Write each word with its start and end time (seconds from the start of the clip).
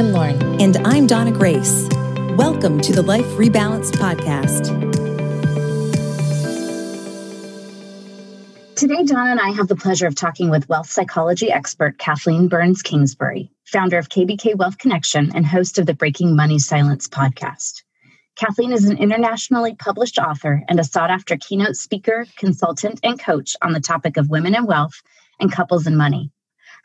I'm 0.00 0.12
Lauren. 0.12 0.58
And 0.62 0.78
I'm 0.78 1.06
Donna 1.06 1.30
Grace. 1.30 1.86
Welcome 2.34 2.80
to 2.80 2.92
the 2.94 3.02
Life 3.02 3.26
Rebalanced 3.36 3.96
Podcast. 3.96 4.68
Today, 8.76 9.04
Donna 9.04 9.32
and 9.32 9.40
I 9.40 9.50
have 9.50 9.68
the 9.68 9.76
pleasure 9.76 10.06
of 10.06 10.14
talking 10.14 10.48
with 10.48 10.66
wealth 10.70 10.88
psychology 10.88 11.52
expert 11.52 11.98
Kathleen 11.98 12.48
Burns 12.48 12.80
Kingsbury, 12.80 13.50
founder 13.66 13.98
of 13.98 14.08
KBK 14.08 14.56
Wealth 14.56 14.78
Connection 14.78 15.32
and 15.34 15.44
host 15.44 15.78
of 15.78 15.84
the 15.84 15.92
Breaking 15.92 16.34
Money 16.34 16.58
Silence 16.58 17.06
podcast. 17.06 17.82
Kathleen 18.36 18.72
is 18.72 18.86
an 18.86 18.96
internationally 18.96 19.74
published 19.74 20.18
author 20.18 20.62
and 20.66 20.80
a 20.80 20.84
sought 20.84 21.10
after 21.10 21.36
keynote 21.36 21.76
speaker, 21.76 22.24
consultant, 22.38 23.00
and 23.02 23.20
coach 23.20 23.54
on 23.60 23.74
the 23.74 23.80
topic 23.80 24.16
of 24.16 24.30
women 24.30 24.54
and 24.54 24.66
wealth 24.66 25.02
and 25.38 25.52
couples 25.52 25.86
and 25.86 25.98
money. 25.98 26.30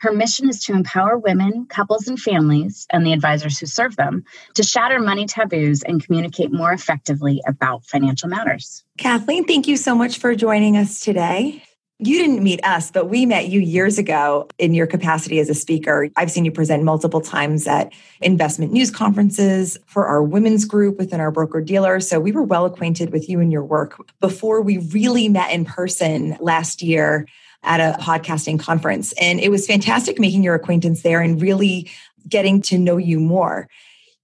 Her 0.00 0.12
mission 0.12 0.48
is 0.48 0.62
to 0.64 0.72
empower 0.72 1.16
women, 1.16 1.66
couples, 1.66 2.08
and 2.08 2.20
families, 2.20 2.86
and 2.90 3.06
the 3.06 3.12
advisors 3.12 3.58
who 3.58 3.66
serve 3.66 3.96
them 3.96 4.24
to 4.54 4.62
shatter 4.62 4.98
money 4.98 5.26
taboos 5.26 5.82
and 5.82 6.04
communicate 6.04 6.52
more 6.52 6.72
effectively 6.72 7.42
about 7.46 7.84
financial 7.84 8.28
matters. 8.28 8.84
Kathleen, 8.98 9.44
thank 9.44 9.68
you 9.68 9.76
so 9.76 9.94
much 9.94 10.18
for 10.18 10.34
joining 10.34 10.76
us 10.76 11.00
today. 11.00 11.62
You 11.98 12.18
didn't 12.18 12.42
meet 12.42 12.62
us, 12.62 12.90
but 12.90 13.08
we 13.08 13.24
met 13.24 13.48
you 13.48 13.58
years 13.58 13.96
ago 13.96 14.48
in 14.58 14.74
your 14.74 14.86
capacity 14.86 15.38
as 15.38 15.48
a 15.48 15.54
speaker. 15.54 16.10
I've 16.14 16.30
seen 16.30 16.44
you 16.44 16.52
present 16.52 16.82
multiple 16.82 17.22
times 17.22 17.66
at 17.66 17.90
investment 18.20 18.70
news 18.70 18.90
conferences 18.90 19.78
for 19.86 20.06
our 20.06 20.22
women's 20.22 20.66
group 20.66 20.98
within 20.98 21.20
our 21.20 21.30
broker 21.30 21.62
dealer. 21.62 22.00
So 22.00 22.20
we 22.20 22.32
were 22.32 22.42
well 22.42 22.66
acquainted 22.66 23.12
with 23.12 23.30
you 23.30 23.40
and 23.40 23.50
your 23.50 23.64
work 23.64 23.96
before 24.20 24.60
we 24.60 24.76
really 24.76 25.30
met 25.30 25.50
in 25.52 25.64
person 25.64 26.36
last 26.38 26.82
year 26.82 27.26
at 27.66 27.80
a 27.80 27.98
podcasting 27.98 28.58
conference. 28.58 29.12
And 29.20 29.40
it 29.40 29.50
was 29.50 29.66
fantastic 29.66 30.18
making 30.18 30.42
your 30.42 30.54
acquaintance 30.54 31.02
there 31.02 31.20
and 31.20 31.40
really 31.40 31.90
getting 32.28 32.62
to 32.62 32.78
know 32.78 32.96
you 32.96 33.20
more. 33.20 33.68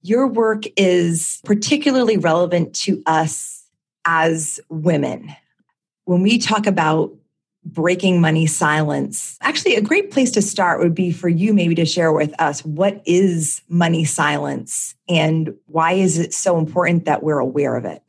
Your 0.01 0.27
work 0.27 0.65
is 0.77 1.41
particularly 1.45 2.17
relevant 2.17 2.75
to 2.77 3.03
us 3.07 3.65
as 4.05 4.59
women. 4.69 5.35
When 6.05 6.23
we 6.23 6.39
talk 6.39 6.67
about 6.67 7.13
breaking 7.65 8.21
money 8.21 8.47
silence. 8.47 9.39
Actually, 9.41 9.77
a 9.77 9.81
great 9.81 10.11
place 10.11 10.31
to 10.33 10.43
start 10.43 10.81
would 10.81 10.95
be 10.95 11.13
for 11.13 11.29
you 11.29 11.55
maybe 11.55 11.75
to 11.77 11.85
share 11.85 12.13
with 12.13 12.35
us 12.41 12.65
what 12.65 13.01
is 13.05 13.63
money 13.69 14.05
silence 14.05 14.95
and 15.09 15.55
why 15.67 15.93
is 15.93 16.19
it 16.19 16.35
so 16.35 16.59
important 16.59 17.05
that 17.05 17.23
we're 17.23 17.39
aware 17.39 17.77
of 17.77 17.85
it? 17.85 18.03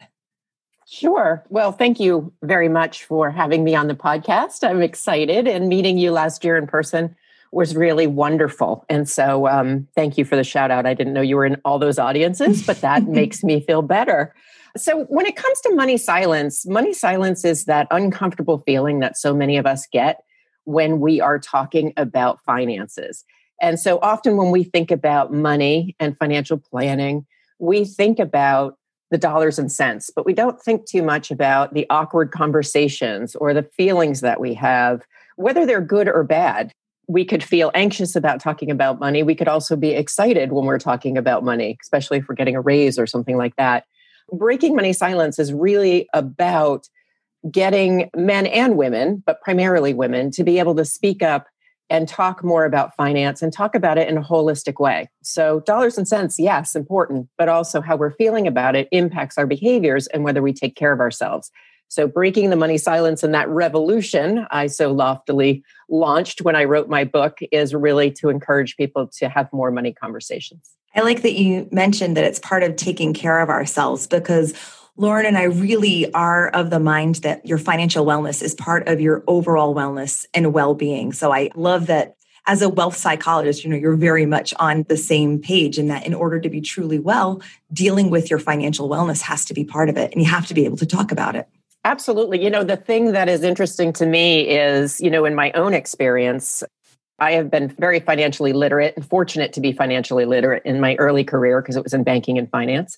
Sure. 0.93 1.43
Well, 1.49 1.71
thank 1.71 1.99
you 1.99 2.31
very 2.43 2.69
much 2.69 3.05
for 3.05 3.31
having 3.31 3.63
me 3.63 3.73
on 3.73 3.87
the 3.87 3.95
podcast. 3.95 4.63
I'm 4.63 4.83
excited, 4.83 5.47
and 5.47 5.67
meeting 5.67 5.97
you 5.97 6.11
last 6.11 6.43
year 6.45 6.55
in 6.55 6.67
person 6.67 7.15
was 7.51 7.75
really 7.75 8.05
wonderful. 8.05 8.85
And 8.89 9.09
so, 9.09 9.47
um, 9.47 9.87
thank 9.95 10.19
you 10.19 10.23
for 10.25 10.35
the 10.35 10.43
shout 10.43 10.69
out. 10.69 10.85
I 10.85 10.93
didn't 10.93 11.13
know 11.13 11.21
you 11.21 11.35
were 11.35 11.47
in 11.47 11.59
all 11.65 11.79
those 11.79 11.97
audiences, 11.97 12.61
but 12.63 12.81
that 12.81 13.03
makes 13.07 13.43
me 13.43 13.59
feel 13.59 13.81
better. 13.81 14.35
So, 14.77 15.05
when 15.05 15.25
it 15.25 15.35
comes 15.35 15.59
to 15.61 15.73
money 15.73 15.97
silence, 15.97 16.63
money 16.67 16.93
silence 16.93 17.43
is 17.43 17.65
that 17.65 17.87
uncomfortable 17.89 18.61
feeling 18.63 18.99
that 18.99 19.17
so 19.17 19.33
many 19.33 19.57
of 19.57 19.65
us 19.65 19.87
get 19.91 20.23
when 20.65 20.99
we 20.99 21.19
are 21.19 21.39
talking 21.39 21.91
about 21.97 22.39
finances. 22.45 23.25
And 23.59 23.79
so, 23.79 23.97
often 24.03 24.37
when 24.37 24.51
we 24.51 24.63
think 24.63 24.91
about 24.91 25.33
money 25.33 25.95
and 25.99 26.15
financial 26.19 26.59
planning, 26.59 27.25
we 27.57 27.83
think 27.83 28.19
about 28.19 28.77
the 29.13 29.17
dollars 29.19 29.59
and 29.59 29.71
cents, 29.71 30.09
but 30.09 30.25
we 30.25 30.33
don't 30.33 30.59
think 30.59 30.87
too 30.87 31.03
much 31.03 31.29
about 31.29 31.75
the 31.75 31.85
awkward 31.91 32.31
conversations 32.31 33.35
or 33.35 33.53
the 33.53 33.61
feelings 33.61 34.21
that 34.21 34.41
we 34.41 34.55
have, 34.55 35.03
whether 35.35 35.67
they're 35.67 35.81
good 35.81 36.07
or 36.07 36.23
bad. 36.23 36.71
We 37.07 37.23
could 37.23 37.43
feel 37.43 37.69
anxious 37.75 38.15
about 38.15 38.41
talking 38.41 38.71
about 38.71 38.99
money. 38.99 39.21
We 39.21 39.35
could 39.35 39.47
also 39.47 39.75
be 39.75 39.91
excited 39.91 40.51
when 40.51 40.65
we're 40.65 40.79
talking 40.79 41.15
about 41.15 41.43
money, 41.43 41.77
especially 41.79 42.17
if 42.17 42.27
we're 42.27 42.33
getting 42.33 42.55
a 42.55 42.61
raise 42.61 42.97
or 42.97 43.05
something 43.05 43.37
like 43.37 43.55
that. 43.57 43.85
Breaking 44.31 44.75
Money 44.75 44.93
Silence 44.93 45.37
is 45.37 45.53
really 45.53 46.09
about 46.13 46.87
getting 47.51 48.09
men 48.15 48.47
and 48.47 48.77
women, 48.77 49.21
but 49.27 49.41
primarily 49.41 49.93
women, 49.93 50.31
to 50.31 50.43
be 50.43 50.57
able 50.57 50.73
to 50.73 50.85
speak 50.85 51.21
up 51.21 51.45
and 51.93 52.07
talk 52.09 52.43
more 52.43 52.65
about 52.65 52.95
finance 52.95 53.43
and 53.43 53.53
talk 53.53 53.75
about 53.75 53.99
it 53.99 54.09
in 54.09 54.17
a 54.17 54.21
holistic 54.21 54.79
way. 54.79 55.07
So, 55.21 55.59
dollars 55.59 55.95
and 55.95 56.07
cents, 56.07 56.39
yes, 56.39 56.75
important, 56.75 57.29
but 57.37 57.47
also 57.47 57.81
how 57.81 57.95
we're 57.95 58.15
feeling 58.15 58.47
about 58.47 58.75
it 58.75 58.89
impacts 58.91 59.37
our 59.37 59.45
behaviors 59.45 60.07
and 60.07 60.23
whether 60.23 60.41
we 60.41 60.53
take 60.53 60.75
care 60.75 60.91
of 60.91 60.99
ourselves. 60.99 61.51
So, 61.89 62.07
breaking 62.07 62.49
the 62.49 62.55
money 62.55 62.79
silence 62.79 63.21
and 63.21 63.31
that 63.35 63.47
revolution 63.47 64.47
I 64.49 64.65
so 64.67 64.91
loftily 64.91 65.63
launched 65.87 66.41
when 66.41 66.55
I 66.55 66.63
wrote 66.63 66.89
my 66.89 67.03
book 67.03 67.37
is 67.51 67.75
really 67.75 68.09
to 68.13 68.29
encourage 68.29 68.75
people 68.75 69.07
to 69.19 69.29
have 69.29 69.53
more 69.53 69.69
money 69.69 69.93
conversations. 69.93 70.71
I 70.95 71.01
like 71.01 71.21
that 71.21 71.33
you 71.33 71.69
mentioned 71.71 72.17
that 72.17 72.23
it's 72.23 72.39
part 72.39 72.63
of 72.63 72.75
taking 72.75 73.13
care 73.13 73.39
of 73.39 73.49
ourselves 73.49 74.07
because 74.07 74.53
Lauren 74.95 75.25
and 75.25 75.37
I 75.37 75.43
really 75.43 76.11
are 76.13 76.49
of 76.49 76.69
the 76.69 76.79
mind 76.79 77.15
that 77.15 77.45
your 77.45 77.57
financial 77.57 78.05
wellness 78.05 78.43
is 78.43 78.53
part 78.53 78.87
of 78.87 79.01
your 79.01 79.23
overall 79.25 79.73
wellness 79.73 80.25
and 80.35 80.53
well-being. 80.53 81.13
So 81.13 81.33
I 81.33 81.49
love 81.55 81.87
that 81.87 82.15
as 82.45 82.61
a 82.61 82.69
wealth 82.69 82.95
psychologist, 82.95 83.63
you 83.63 83.69
know, 83.69 83.75
you're 83.75 83.95
very 83.95 84.25
much 84.25 84.53
on 84.59 84.85
the 84.89 84.97
same 84.97 85.39
page 85.39 85.79
in 85.79 85.87
that 85.87 86.05
in 86.05 86.13
order 86.13 86.39
to 86.39 86.49
be 86.49 86.61
truly 86.61 86.99
well, 86.99 87.41
dealing 87.71 88.11
with 88.11 88.29
your 88.29 88.37
financial 88.37 88.87
wellness 88.87 89.21
has 89.21 89.45
to 89.45 89.53
be 89.53 89.63
part 89.63 89.89
of 89.89 89.97
it 89.97 90.11
and 90.11 90.21
you 90.21 90.29
have 90.29 90.45
to 90.47 90.53
be 90.53 90.65
able 90.65 90.77
to 90.77 90.85
talk 90.85 91.11
about 91.11 91.35
it. 91.35 91.47
Absolutely. 91.85 92.43
You 92.43 92.49
know, 92.49 92.63
the 92.63 92.77
thing 92.77 93.13
that 93.13 93.27
is 93.27 93.43
interesting 93.43 93.93
to 93.93 94.05
me 94.05 94.47
is, 94.47 95.01
you 95.01 95.09
know, 95.09 95.25
in 95.25 95.35
my 95.35 95.51
own 95.53 95.73
experience, 95.73 96.63
I 97.17 97.31
have 97.31 97.49
been 97.49 97.69
very 97.79 97.99
financially 97.99 98.53
literate 98.53 98.95
and 98.95 99.05
fortunate 99.05 99.53
to 99.53 99.61
be 99.61 99.71
financially 99.71 100.25
literate 100.25 100.63
in 100.65 100.79
my 100.79 100.95
early 100.95 101.23
career 101.23 101.61
because 101.61 101.75
it 101.75 101.83
was 101.83 101.93
in 101.93 102.03
banking 102.03 102.37
and 102.37 102.49
finance. 102.51 102.97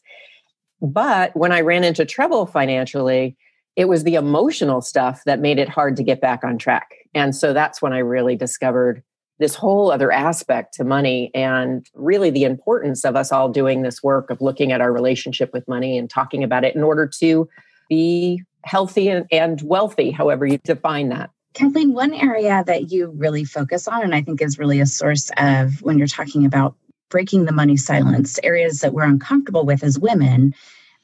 But 0.81 1.35
when 1.35 1.51
I 1.51 1.61
ran 1.61 1.83
into 1.83 2.05
trouble 2.05 2.45
financially, 2.45 3.37
it 3.75 3.85
was 3.85 4.03
the 4.03 4.15
emotional 4.15 4.81
stuff 4.81 5.23
that 5.25 5.39
made 5.39 5.59
it 5.59 5.69
hard 5.69 5.95
to 5.97 6.03
get 6.03 6.21
back 6.21 6.43
on 6.43 6.57
track. 6.57 6.91
And 7.13 7.35
so 7.35 7.53
that's 7.53 7.81
when 7.81 7.93
I 7.93 7.99
really 7.99 8.35
discovered 8.35 9.03
this 9.37 9.55
whole 9.55 9.91
other 9.91 10.11
aspect 10.11 10.73
to 10.75 10.83
money 10.85 11.29
and 11.35 11.85
really 11.93 12.29
the 12.29 12.45
importance 12.45 13.03
of 13.03 13.17
us 13.17 13.31
all 13.31 13.49
doing 13.49 13.81
this 13.81 14.01
work 14.01 14.29
of 14.29 14.41
looking 14.41 14.71
at 14.71 14.79
our 14.79 14.93
relationship 14.93 15.51
with 15.51 15.67
money 15.67 15.97
and 15.97 16.09
talking 16.09 16.43
about 16.43 16.63
it 16.63 16.75
in 16.75 16.83
order 16.83 17.05
to 17.19 17.49
be 17.89 18.41
healthy 18.63 19.09
and, 19.09 19.25
and 19.31 19.61
wealthy, 19.61 20.09
however 20.09 20.45
you 20.45 20.57
define 20.59 21.09
that. 21.09 21.29
Kathleen, 21.53 21.93
one 21.93 22.13
area 22.13 22.63
that 22.65 22.91
you 22.91 23.13
really 23.15 23.45
focus 23.45 23.87
on, 23.87 24.03
and 24.03 24.15
I 24.15 24.21
think 24.21 24.41
is 24.41 24.57
really 24.57 24.79
a 24.79 24.85
source 24.85 25.31
of 25.37 25.81
when 25.81 25.97
you're 25.97 26.07
talking 26.07 26.45
about 26.45 26.75
breaking 27.09 27.45
the 27.45 27.51
money 27.51 27.77
silence, 27.77 28.39
areas 28.43 28.79
that 28.79 28.93
we're 28.93 29.03
uncomfortable 29.03 29.65
with 29.65 29.83
as 29.83 29.99
women, 29.99 30.53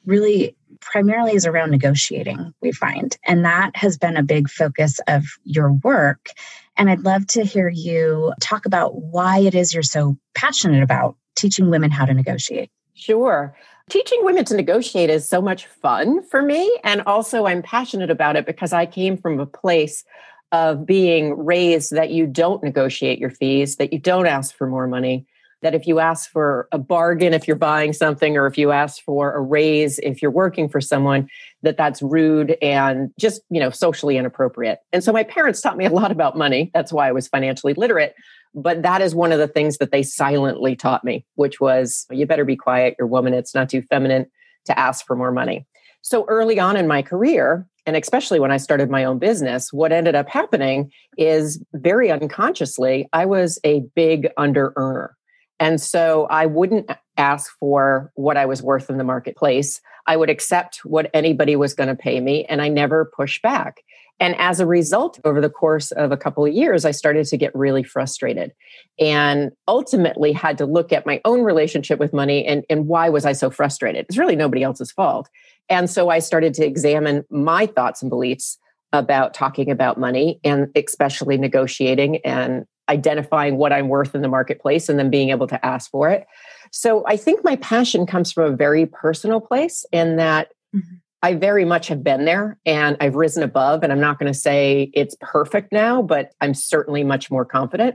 really 0.04 0.56
primarily 0.80 1.34
is 1.34 1.46
around 1.46 1.70
negotiating, 1.70 2.52
we 2.60 2.72
find. 2.72 3.16
And 3.26 3.44
that 3.44 3.74
has 3.76 3.96
been 3.96 4.16
a 4.16 4.22
big 4.22 4.50
focus 4.50 5.00
of 5.06 5.24
your 5.44 5.72
work. 5.72 6.30
And 6.76 6.90
I'd 6.90 7.04
love 7.04 7.26
to 7.28 7.44
hear 7.44 7.68
you 7.68 8.32
talk 8.40 8.66
about 8.66 8.96
why 8.96 9.38
it 9.38 9.54
is 9.54 9.72
you're 9.72 9.82
so 9.82 10.16
passionate 10.34 10.82
about 10.82 11.16
teaching 11.36 11.70
women 11.70 11.90
how 11.90 12.04
to 12.04 12.14
negotiate. 12.14 12.70
Sure. 12.94 13.56
Teaching 13.90 14.24
women 14.24 14.44
to 14.46 14.56
negotiate 14.56 15.10
is 15.10 15.28
so 15.28 15.40
much 15.40 15.66
fun 15.66 16.22
for 16.22 16.42
me. 16.42 16.78
And 16.84 17.02
also, 17.02 17.46
I'm 17.46 17.62
passionate 17.62 18.10
about 18.10 18.36
it 18.36 18.46
because 18.46 18.72
I 18.72 18.86
came 18.86 19.16
from 19.16 19.38
a 19.38 19.46
place 19.46 20.04
of 20.52 20.86
being 20.86 21.36
raised 21.36 21.92
that 21.92 22.10
you 22.10 22.26
don't 22.26 22.62
negotiate 22.62 23.18
your 23.18 23.30
fees, 23.30 23.76
that 23.76 23.92
you 23.92 23.98
don't 23.98 24.26
ask 24.26 24.54
for 24.54 24.66
more 24.66 24.86
money, 24.86 25.26
that 25.62 25.74
if 25.74 25.86
you 25.86 25.98
ask 25.98 26.30
for 26.30 26.68
a 26.72 26.78
bargain 26.78 27.32
if 27.32 27.46
you're 27.46 27.56
buying 27.56 27.92
something 27.92 28.36
or 28.36 28.46
if 28.46 28.58
you 28.58 28.72
ask 28.72 29.02
for 29.02 29.32
a 29.32 29.40
raise 29.40 29.98
if 30.00 30.20
you're 30.20 30.30
working 30.30 30.68
for 30.68 30.80
someone 30.80 31.28
that 31.62 31.76
that's 31.76 32.02
rude 32.02 32.56
and 32.60 33.10
just 33.18 33.42
you 33.50 33.60
know 33.60 33.70
socially 33.70 34.16
inappropriate. 34.16 34.80
And 34.92 35.02
so 35.02 35.12
my 35.12 35.24
parents 35.24 35.60
taught 35.60 35.76
me 35.76 35.86
a 35.86 35.90
lot 35.90 36.10
about 36.10 36.36
money. 36.36 36.70
That's 36.74 36.92
why 36.92 37.08
i 37.08 37.12
was 37.12 37.28
financially 37.28 37.74
literate. 37.74 38.14
But 38.54 38.82
that 38.82 39.00
is 39.00 39.14
one 39.14 39.32
of 39.32 39.38
the 39.38 39.48
things 39.48 39.78
that 39.78 39.92
they 39.92 40.02
silently 40.02 40.76
taught 40.76 41.04
me 41.04 41.24
which 41.36 41.60
was 41.60 42.06
you 42.10 42.26
better 42.26 42.44
be 42.44 42.56
quiet. 42.56 42.96
You're 42.98 43.06
a 43.06 43.10
woman. 43.10 43.34
It's 43.34 43.54
not 43.54 43.70
too 43.70 43.82
feminine 43.82 44.26
to 44.66 44.78
ask 44.78 45.06
for 45.06 45.16
more 45.16 45.32
money. 45.32 45.66
So 46.02 46.24
early 46.26 46.58
on 46.58 46.76
in 46.76 46.88
my 46.88 47.02
career 47.02 47.66
and 47.86 47.96
especially 47.96 48.38
when 48.38 48.52
I 48.52 48.58
started 48.58 48.90
my 48.90 49.04
own 49.04 49.18
business, 49.18 49.72
what 49.72 49.92
ended 49.92 50.14
up 50.14 50.28
happening 50.28 50.92
is 51.18 51.62
very 51.74 52.10
unconsciously, 52.10 53.08
I 53.12 53.26
was 53.26 53.58
a 53.64 53.80
big 53.94 54.28
under 54.36 54.72
earner. 54.76 55.16
And 55.62 55.80
so 55.80 56.26
I 56.28 56.46
wouldn't 56.46 56.90
ask 57.16 57.56
for 57.60 58.10
what 58.16 58.36
I 58.36 58.46
was 58.46 58.64
worth 58.64 58.90
in 58.90 58.98
the 58.98 59.04
marketplace. 59.04 59.80
I 60.08 60.16
would 60.16 60.28
accept 60.28 60.80
what 60.84 61.08
anybody 61.14 61.54
was 61.54 61.72
going 61.72 61.88
to 61.88 61.94
pay 61.94 62.18
me, 62.20 62.44
and 62.46 62.60
I 62.60 62.66
never 62.66 63.12
push 63.16 63.40
back. 63.40 63.84
And 64.18 64.34
as 64.38 64.58
a 64.58 64.66
result, 64.66 65.20
over 65.24 65.40
the 65.40 65.48
course 65.48 65.92
of 65.92 66.10
a 66.10 66.16
couple 66.16 66.44
of 66.44 66.52
years, 66.52 66.84
I 66.84 66.90
started 66.90 67.26
to 67.26 67.36
get 67.36 67.54
really 67.54 67.84
frustrated 67.84 68.52
and 68.98 69.52
ultimately 69.68 70.32
had 70.32 70.58
to 70.58 70.66
look 70.66 70.92
at 70.92 71.06
my 71.06 71.20
own 71.24 71.42
relationship 71.42 72.00
with 72.00 72.12
money 72.12 72.44
and, 72.44 72.64
and 72.68 72.88
why 72.88 73.08
was 73.08 73.24
I 73.24 73.32
so 73.32 73.48
frustrated? 73.48 74.06
It's 74.08 74.18
really 74.18 74.36
nobody 74.36 74.64
else's 74.64 74.90
fault. 74.90 75.28
And 75.68 75.88
so 75.88 76.08
I 76.08 76.18
started 76.18 76.54
to 76.54 76.66
examine 76.66 77.24
my 77.30 77.66
thoughts 77.66 78.02
and 78.02 78.10
beliefs 78.10 78.58
about 78.92 79.34
talking 79.34 79.70
about 79.70 79.98
money 79.98 80.40
and 80.44 80.68
especially 80.76 81.38
negotiating 81.38 82.16
and 82.24 82.66
identifying 82.88 83.56
what 83.56 83.72
I'm 83.72 83.88
worth 83.88 84.14
in 84.14 84.22
the 84.22 84.28
marketplace 84.28 84.88
and 84.88 84.98
then 84.98 85.10
being 85.10 85.30
able 85.30 85.46
to 85.46 85.64
ask 85.64 85.90
for 85.90 86.10
it. 86.10 86.26
So 86.72 87.04
I 87.06 87.16
think 87.16 87.44
my 87.44 87.56
passion 87.56 88.06
comes 88.06 88.32
from 88.32 88.52
a 88.52 88.56
very 88.56 88.86
personal 88.86 89.40
place 89.40 89.84
in 89.92 90.16
that 90.16 90.48
mm-hmm. 90.74 90.96
I 91.22 91.34
very 91.34 91.64
much 91.64 91.88
have 91.88 92.02
been 92.02 92.24
there 92.24 92.58
and 92.66 92.96
I've 93.00 93.14
risen 93.14 93.42
above. 93.42 93.82
And 93.82 93.92
I'm 93.92 94.00
not 94.00 94.18
going 94.18 94.32
to 94.32 94.38
say 94.38 94.90
it's 94.94 95.16
perfect 95.20 95.72
now, 95.72 96.02
but 96.02 96.32
I'm 96.40 96.54
certainly 96.54 97.04
much 97.04 97.30
more 97.30 97.44
confident. 97.44 97.94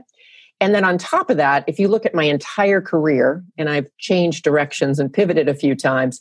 And 0.60 0.74
then 0.74 0.84
on 0.84 0.98
top 0.98 1.30
of 1.30 1.36
that, 1.36 1.64
if 1.68 1.78
you 1.78 1.88
look 1.88 2.06
at 2.06 2.14
my 2.14 2.24
entire 2.24 2.80
career, 2.80 3.44
and 3.56 3.68
I've 3.68 3.88
changed 3.98 4.42
directions 4.42 4.98
and 4.98 5.12
pivoted 5.12 5.48
a 5.48 5.54
few 5.54 5.76
times, 5.76 6.20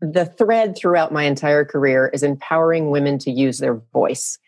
the 0.00 0.24
thread 0.24 0.76
throughout 0.76 1.12
my 1.12 1.24
entire 1.24 1.64
career 1.64 2.08
is 2.08 2.22
empowering 2.22 2.90
women 2.90 3.18
to 3.20 3.30
use 3.30 3.58
their 3.58 3.74
voice. 3.92 4.38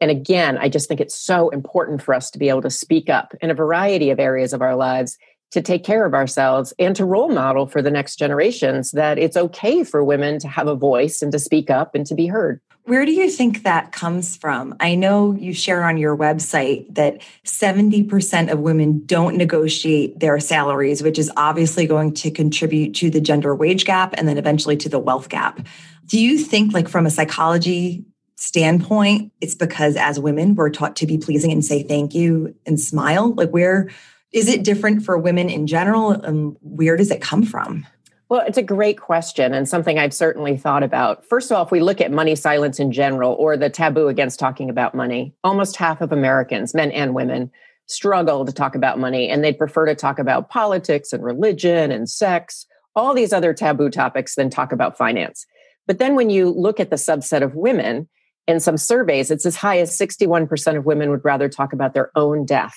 And 0.00 0.10
again, 0.10 0.58
I 0.58 0.68
just 0.68 0.88
think 0.88 1.00
it's 1.00 1.18
so 1.18 1.48
important 1.48 2.02
for 2.02 2.14
us 2.14 2.30
to 2.30 2.38
be 2.38 2.48
able 2.48 2.62
to 2.62 2.70
speak 2.70 3.10
up 3.10 3.34
in 3.40 3.50
a 3.50 3.54
variety 3.54 4.10
of 4.10 4.20
areas 4.20 4.52
of 4.52 4.62
our 4.62 4.76
lives 4.76 5.18
to 5.50 5.62
take 5.62 5.84
care 5.84 6.04
of 6.04 6.14
ourselves 6.14 6.74
and 6.78 6.94
to 6.96 7.04
role 7.04 7.30
model 7.30 7.66
for 7.66 7.80
the 7.80 7.90
next 7.90 8.16
generations 8.16 8.90
that 8.92 9.18
it's 9.18 9.36
okay 9.36 9.82
for 9.84 10.04
women 10.04 10.38
to 10.38 10.48
have 10.48 10.68
a 10.68 10.74
voice 10.74 11.22
and 11.22 11.32
to 11.32 11.38
speak 11.38 11.70
up 11.70 11.94
and 11.94 12.06
to 12.06 12.14
be 12.14 12.26
heard. 12.26 12.60
Where 12.88 13.04
do 13.04 13.12
you 13.12 13.28
think 13.28 13.64
that 13.64 13.92
comes 13.92 14.34
from? 14.34 14.74
I 14.80 14.94
know 14.94 15.34
you 15.34 15.52
share 15.52 15.84
on 15.84 15.98
your 15.98 16.16
website 16.16 16.94
that 16.94 17.20
70% 17.44 18.50
of 18.50 18.60
women 18.60 19.04
don't 19.04 19.36
negotiate 19.36 20.20
their 20.20 20.40
salaries, 20.40 21.02
which 21.02 21.18
is 21.18 21.30
obviously 21.36 21.86
going 21.86 22.14
to 22.14 22.30
contribute 22.30 22.94
to 22.94 23.10
the 23.10 23.20
gender 23.20 23.54
wage 23.54 23.84
gap 23.84 24.14
and 24.16 24.26
then 24.26 24.38
eventually 24.38 24.74
to 24.78 24.88
the 24.88 24.98
wealth 24.98 25.28
gap. 25.28 25.60
Do 26.06 26.18
you 26.18 26.38
think, 26.38 26.72
like, 26.72 26.88
from 26.88 27.04
a 27.04 27.10
psychology 27.10 28.06
standpoint, 28.36 29.32
it's 29.42 29.54
because 29.54 29.94
as 29.96 30.18
women, 30.18 30.54
we're 30.54 30.70
taught 30.70 30.96
to 30.96 31.06
be 31.06 31.18
pleasing 31.18 31.52
and 31.52 31.62
say 31.62 31.82
thank 31.82 32.14
you 32.14 32.54
and 32.64 32.80
smile? 32.80 33.34
Like, 33.34 33.50
where 33.50 33.90
is 34.32 34.48
it 34.48 34.62
different 34.62 35.02
for 35.02 35.16
women 35.16 35.48
in 35.48 35.66
general? 35.66 36.10
And 36.10 36.56
where 36.60 36.96
does 36.96 37.10
it 37.10 37.22
come 37.22 37.44
from? 37.44 37.86
Well, 38.28 38.44
it's 38.46 38.58
a 38.58 38.62
great 38.62 39.00
question 39.00 39.54
and 39.54 39.66
something 39.66 39.98
I've 39.98 40.12
certainly 40.12 40.58
thought 40.58 40.82
about. 40.82 41.24
First 41.24 41.50
of 41.50 41.56
all, 41.56 41.64
if 41.64 41.70
we 41.70 41.80
look 41.80 42.00
at 42.02 42.12
money 42.12 42.34
silence 42.34 42.78
in 42.78 42.92
general 42.92 43.32
or 43.32 43.56
the 43.56 43.70
taboo 43.70 44.08
against 44.08 44.38
talking 44.38 44.68
about 44.68 44.94
money, 44.94 45.34
almost 45.42 45.76
half 45.76 46.02
of 46.02 46.12
Americans, 46.12 46.74
men 46.74 46.90
and 46.90 47.14
women, 47.14 47.50
struggle 47.86 48.44
to 48.44 48.52
talk 48.52 48.74
about 48.74 48.98
money 48.98 49.30
and 49.30 49.42
they'd 49.42 49.56
prefer 49.56 49.86
to 49.86 49.94
talk 49.94 50.18
about 50.18 50.50
politics 50.50 51.14
and 51.14 51.24
religion 51.24 51.90
and 51.90 52.10
sex, 52.10 52.66
all 52.94 53.14
these 53.14 53.32
other 53.32 53.54
taboo 53.54 53.88
topics 53.88 54.34
than 54.34 54.50
talk 54.50 54.72
about 54.72 54.98
finance. 54.98 55.46
But 55.86 55.98
then 55.98 56.14
when 56.14 56.28
you 56.28 56.50
look 56.50 56.80
at 56.80 56.90
the 56.90 56.96
subset 56.96 57.40
of 57.42 57.54
women, 57.54 58.08
in 58.46 58.60
some 58.60 58.76
surveys, 58.76 59.30
it's 59.30 59.46
as 59.46 59.56
high 59.56 59.78
as 59.78 59.96
61% 59.96 60.76
of 60.76 60.84
women 60.84 61.08
would 61.10 61.24
rather 61.24 61.48
talk 61.48 61.72
about 61.72 61.94
their 61.94 62.10
own 62.14 62.44
death 62.44 62.76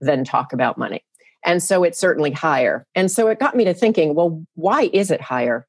than 0.00 0.24
talk 0.24 0.52
about 0.52 0.78
money. 0.78 1.02
And 1.44 1.62
so 1.62 1.84
it's 1.84 1.98
certainly 1.98 2.32
higher. 2.32 2.86
And 2.94 3.10
so 3.10 3.28
it 3.28 3.38
got 3.38 3.56
me 3.56 3.64
to 3.64 3.74
thinking, 3.74 4.14
well, 4.14 4.44
why 4.54 4.90
is 4.92 5.10
it 5.10 5.20
higher? 5.20 5.66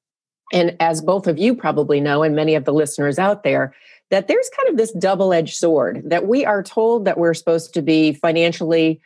And 0.51 0.75
as 0.79 1.01
both 1.01 1.27
of 1.27 1.37
you 1.37 1.55
probably 1.55 2.01
know, 2.01 2.23
and 2.23 2.35
many 2.35 2.55
of 2.55 2.65
the 2.65 2.73
listeners 2.73 3.19
out 3.19 3.43
there, 3.43 3.73
that 4.09 4.27
there's 4.27 4.49
kind 4.57 4.69
of 4.69 4.77
this 4.77 4.91
double 4.93 5.31
edged 5.31 5.55
sword 5.55 6.01
that 6.05 6.27
we 6.27 6.43
are 6.43 6.63
told 6.63 7.05
that 7.05 7.19
we're 7.19 7.35
supposed 7.35 7.73
to 7.75 7.81
be 7.81 8.13
financially 8.13 8.99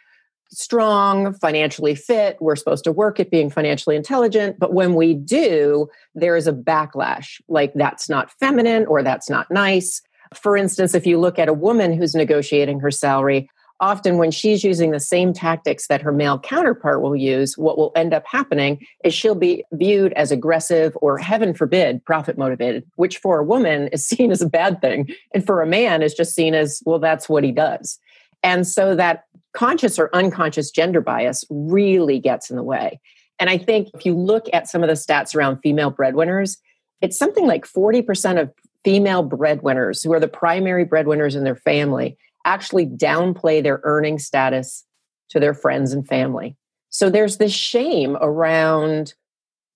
strong, 0.50 1.34
financially 1.34 1.96
fit. 1.96 2.38
We're 2.40 2.56
supposed 2.56 2.84
to 2.86 2.92
work 2.92 3.20
at 3.20 3.32
being 3.32 3.50
financially 3.50 3.96
intelligent. 3.96 4.60
But 4.60 4.74
when 4.74 4.96
we 4.96 5.14
do, 5.14 5.90
there 6.16 6.38
is 6.38 6.48
a 6.48 6.54
backlash 6.54 7.42
like 7.48 7.74
that's 7.74 8.08
not 8.08 8.32
feminine 8.40 8.86
or 8.86 9.04
that's 9.04 9.30
not 9.30 9.50
nice. 9.52 10.02
For 10.34 10.56
instance, 10.56 10.94
if 10.94 11.06
you 11.06 11.20
look 11.20 11.40
at 11.40 11.50
a 11.50 11.54
woman 11.54 11.92
who's 11.94 12.16
negotiating 12.16 12.80
her 12.80 12.92
salary, 12.92 13.50
often 13.84 14.18
when 14.18 14.32
she's 14.32 14.64
using 14.64 14.92
the 14.92 15.00
same 15.00 15.34
tactics 15.34 15.88
that 15.88 16.02
her 16.02 16.14
male 16.14 16.40
counterpart 16.40 17.02
will 17.02 17.18
use, 17.18 17.58
what 17.58 17.78
will 17.78 17.92
end 17.98 18.14
up 18.14 18.24
happening 18.26 18.80
is 19.04 19.14
she'll 19.14 19.36
be 19.36 19.62
viewed 19.74 20.14
as 20.14 20.32
aggressive 20.32 20.98
or, 21.02 21.18
heaven 21.18 21.54
forbid, 21.54 22.04
profit 22.06 22.38
motivated, 22.38 22.86
which 22.96 23.18
for 23.18 23.40
a 23.40 23.44
woman 23.44 23.90
is 23.90 24.08
seen 24.08 24.32
as 24.32 24.42
a 24.42 24.48
bad 24.48 24.80
thing. 24.80 25.10
And 25.34 25.46
for 25.46 25.62
a 25.62 25.68
man 25.68 26.02
is 26.02 26.14
just 26.14 26.34
seen 26.34 26.54
as, 26.54 26.82
well, 26.86 26.98
that's 26.98 27.28
what 27.28 27.44
he 27.44 27.52
does. 27.52 28.00
And 28.42 28.66
so 28.66 28.96
that 28.96 29.26
conscious 29.52 30.00
or 30.00 30.10
unconscious 30.16 30.72
gender 30.72 31.02
bias 31.02 31.44
really 31.50 32.20
gets 32.20 32.50
in 32.50 32.56
the 32.56 32.64
way. 32.64 33.02
And 33.38 33.50
I 33.50 33.58
think 33.58 33.90
if 33.94 34.06
you 34.06 34.16
look 34.16 34.46
at 34.54 34.70
some 34.70 34.82
of 34.82 34.88
the 34.88 34.94
stats 34.94 35.36
around 35.36 35.60
female 35.60 35.90
breadwinners, 35.90 36.58
it's 37.02 37.18
something 37.18 37.48
like 37.48 37.66
40% 37.66 38.42
of 38.42 38.50
female 38.86 39.24
breadwinners 39.24 40.02
who 40.02 40.14
are 40.14 40.22
the 40.22 40.30
primary 40.30 40.86
breadwinners 40.86 41.36
in 41.36 41.44
their 41.44 41.58
family 41.58 42.18
actually 42.46 42.86
downplay 42.86 43.62
their 43.62 43.82
earning 43.84 44.20
status 44.20 44.86
to 45.30 45.40
their 45.40 45.54
friends 45.54 45.94
and 45.94 46.08
family. 46.08 46.56
So 46.90 47.10
there's 47.10 47.38
this 47.38 47.54
shame 47.54 48.18
around 48.22 49.14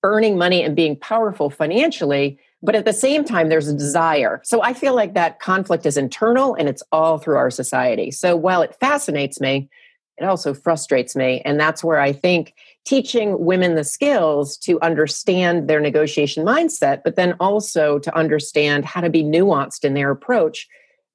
earning 0.04 0.38
money 0.38 0.64
and 0.64 0.76
being 0.76 0.96
powerful 0.96 1.50
financially, 1.50 2.40
but 2.62 2.76
at 2.76 2.86
the 2.86 2.94
same 2.94 3.24
time, 3.24 3.50
there's 3.50 3.68
a 3.68 3.74
desire. 3.74 4.42
So 4.44 4.62
I 4.62 4.74
feel 4.74 4.96
like 4.96 5.14
that 5.16 5.40
conflict 5.40 5.86
is 5.86 5.98
internal 5.98 6.56
and 6.56 6.70
it's 6.70 6.84
all 6.92 7.18
through 7.18 7.38
our 7.38 7.50
society. 7.50 8.12
So 8.12 8.36
while 8.36 8.62
it 8.62 8.76
fascinates 8.80 9.42
me, 9.42 9.70
it 10.18 10.26
also 10.26 10.54
frustrates 10.54 11.16
me. 11.16 11.42
And 11.46 11.60
that's 11.60 11.84
where 11.84 12.00
I 12.00 12.12
think 12.12 12.54
teaching 12.86 13.44
women 13.46 13.76
the 13.76 13.84
skills 13.84 14.58
to 14.58 14.82
understand 14.82 15.68
their 15.68 15.80
negotiation 15.80 16.46
mindset, 16.46 17.02
but 17.04 17.16
then 17.16 17.36
also 17.40 18.00
to 18.00 18.16
understand 18.16 18.86
how 18.86 19.02
to 19.02 19.10
be 19.10 19.24
nuanced 19.24 19.84
in 19.84 19.94
their 19.94 20.10
approach 20.10 20.68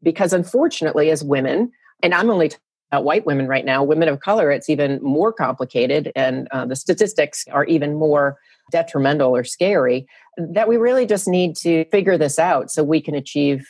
because 0.03 0.33
unfortunately, 0.33 1.11
as 1.11 1.23
women, 1.23 1.71
and 2.03 2.15
I'm 2.15 2.31
only 2.31 2.49
talking 2.49 2.63
about 2.91 3.05
white 3.05 3.27
women 3.27 3.47
right 3.47 3.65
now, 3.65 3.83
women 3.83 4.09
of 4.09 4.21
color, 4.21 4.51
it's 4.51 4.69
even 4.69 5.03
more 5.03 5.33
complicated, 5.33 6.13
and 6.15 6.49
uh, 6.51 6.67
the 6.67 6.77
statistics 6.77 7.45
are 7.51 7.65
even 7.65 7.95
more 7.95 8.39
detrimental 8.71 9.35
or 9.35 9.45
scary. 9.45 10.07
That 10.37 10.69
we 10.69 10.77
really 10.77 11.07
just 11.07 11.29
need 11.29 11.57
to 11.57 11.85
figure 11.87 12.19
this 12.19 12.39
out 12.39 12.71
so 12.71 12.83
we 12.83 13.01
can 13.01 13.15
achieve 13.15 13.67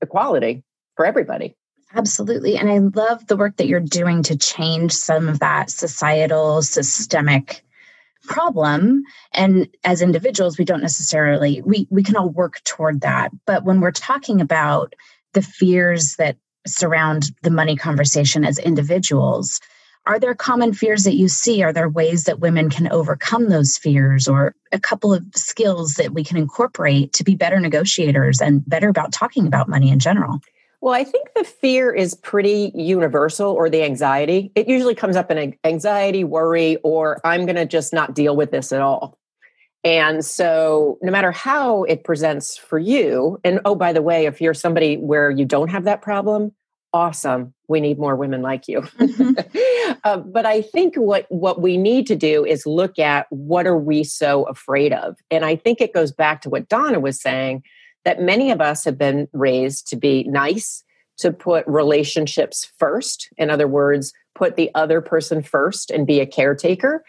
equality 0.00 0.62
for 0.96 1.04
everybody. 1.04 1.56
Absolutely. 1.94 2.56
And 2.56 2.68
I 2.68 2.78
love 2.78 3.26
the 3.26 3.36
work 3.36 3.56
that 3.56 3.68
you're 3.68 3.80
doing 3.80 4.22
to 4.24 4.36
change 4.36 4.92
some 4.92 5.28
of 5.28 5.38
that 5.38 5.70
societal, 5.70 6.62
systemic 6.62 7.64
problem 8.26 9.02
and 9.32 9.68
as 9.84 10.00
individuals 10.00 10.56
we 10.56 10.64
don't 10.64 10.80
necessarily 10.80 11.60
we 11.62 11.86
we 11.90 12.02
can 12.02 12.16
all 12.16 12.30
work 12.30 12.62
toward 12.64 13.02
that 13.02 13.30
but 13.46 13.64
when 13.64 13.80
we're 13.80 13.90
talking 13.90 14.40
about 14.40 14.94
the 15.34 15.42
fears 15.42 16.16
that 16.16 16.36
surround 16.66 17.30
the 17.42 17.50
money 17.50 17.76
conversation 17.76 18.44
as 18.44 18.58
individuals. 18.58 19.60
Are 20.06 20.18
there 20.18 20.34
common 20.34 20.74
fears 20.74 21.04
that 21.04 21.14
you 21.14 21.28
see? 21.28 21.62
Are 21.62 21.72
there 21.72 21.88
ways 21.88 22.24
that 22.24 22.40
women 22.40 22.68
can 22.68 22.90
overcome 22.90 23.48
those 23.48 23.78
fears 23.78 24.28
or 24.28 24.54
a 24.72 24.78
couple 24.78 25.14
of 25.14 25.24
skills 25.34 25.94
that 25.94 26.12
we 26.12 26.24
can 26.24 26.36
incorporate 26.36 27.12
to 27.14 27.24
be 27.24 27.34
better 27.34 27.58
negotiators 27.58 28.40
and 28.40 28.66
better 28.68 28.88
about 28.88 29.12
talking 29.12 29.46
about 29.46 29.68
money 29.68 29.90
in 29.90 29.98
general? 29.98 30.40
Well, 30.82 30.92
I 30.92 31.04
think 31.04 31.32
the 31.34 31.44
fear 31.44 31.90
is 31.90 32.14
pretty 32.14 32.70
universal 32.74 33.50
or 33.50 33.70
the 33.70 33.82
anxiety. 33.82 34.52
It 34.54 34.68
usually 34.68 34.94
comes 34.94 35.16
up 35.16 35.30
in 35.30 35.56
anxiety, 35.64 36.24
worry, 36.24 36.76
or 36.82 37.22
I'm 37.24 37.46
going 37.46 37.56
to 37.56 37.64
just 37.64 37.94
not 37.94 38.14
deal 38.14 38.36
with 38.36 38.50
this 38.50 38.70
at 38.70 38.82
all. 38.82 39.18
And 39.84 40.24
so, 40.24 40.98
no 41.02 41.12
matter 41.12 41.30
how 41.30 41.84
it 41.84 42.04
presents 42.04 42.56
for 42.56 42.78
you, 42.78 43.38
and 43.44 43.60
oh, 43.66 43.74
by 43.74 43.92
the 43.92 44.00
way, 44.00 44.24
if 44.24 44.40
you're 44.40 44.54
somebody 44.54 44.96
where 44.96 45.30
you 45.30 45.44
don't 45.44 45.68
have 45.68 45.84
that 45.84 46.00
problem, 46.00 46.52
awesome. 46.94 47.52
We 47.68 47.80
need 47.80 47.98
more 47.98 48.16
women 48.16 48.40
like 48.40 48.66
you. 48.66 48.80
Mm-hmm. 48.80 49.92
uh, 50.04 50.16
but 50.32 50.46
I 50.46 50.62
think 50.62 50.94
what 50.94 51.26
what 51.28 51.60
we 51.60 51.76
need 51.76 52.06
to 52.06 52.16
do 52.16 52.46
is 52.46 52.64
look 52.64 52.98
at 52.98 53.26
what 53.28 53.66
are 53.66 53.76
we 53.76 54.04
so 54.04 54.44
afraid 54.44 54.94
of, 54.94 55.16
and 55.30 55.44
I 55.44 55.56
think 55.56 55.82
it 55.82 55.92
goes 55.92 56.12
back 56.12 56.40
to 56.42 56.48
what 56.48 56.68
Donna 56.68 56.98
was 56.98 57.20
saying 57.20 57.62
that 58.06 58.20
many 58.20 58.50
of 58.50 58.60
us 58.60 58.84
have 58.84 58.96
been 58.96 59.28
raised 59.32 59.88
to 59.88 59.96
be 59.96 60.24
nice, 60.24 60.82
to 61.18 61.30
put 61.30 61.66
relationships 61.66 62.70
first. 62.78 63.28
In 63.36 63.50
other 63.50 63.66
words, 63.66 64.12
put 64.34 64.56
the 64.56 64.70
other 64.74 65.00
person 65.00 65.42
first 65.42 65.90
and 65.90 66.06
be 66.06 66.20
a 66.20 66.26
caretaker. 66.26 67.04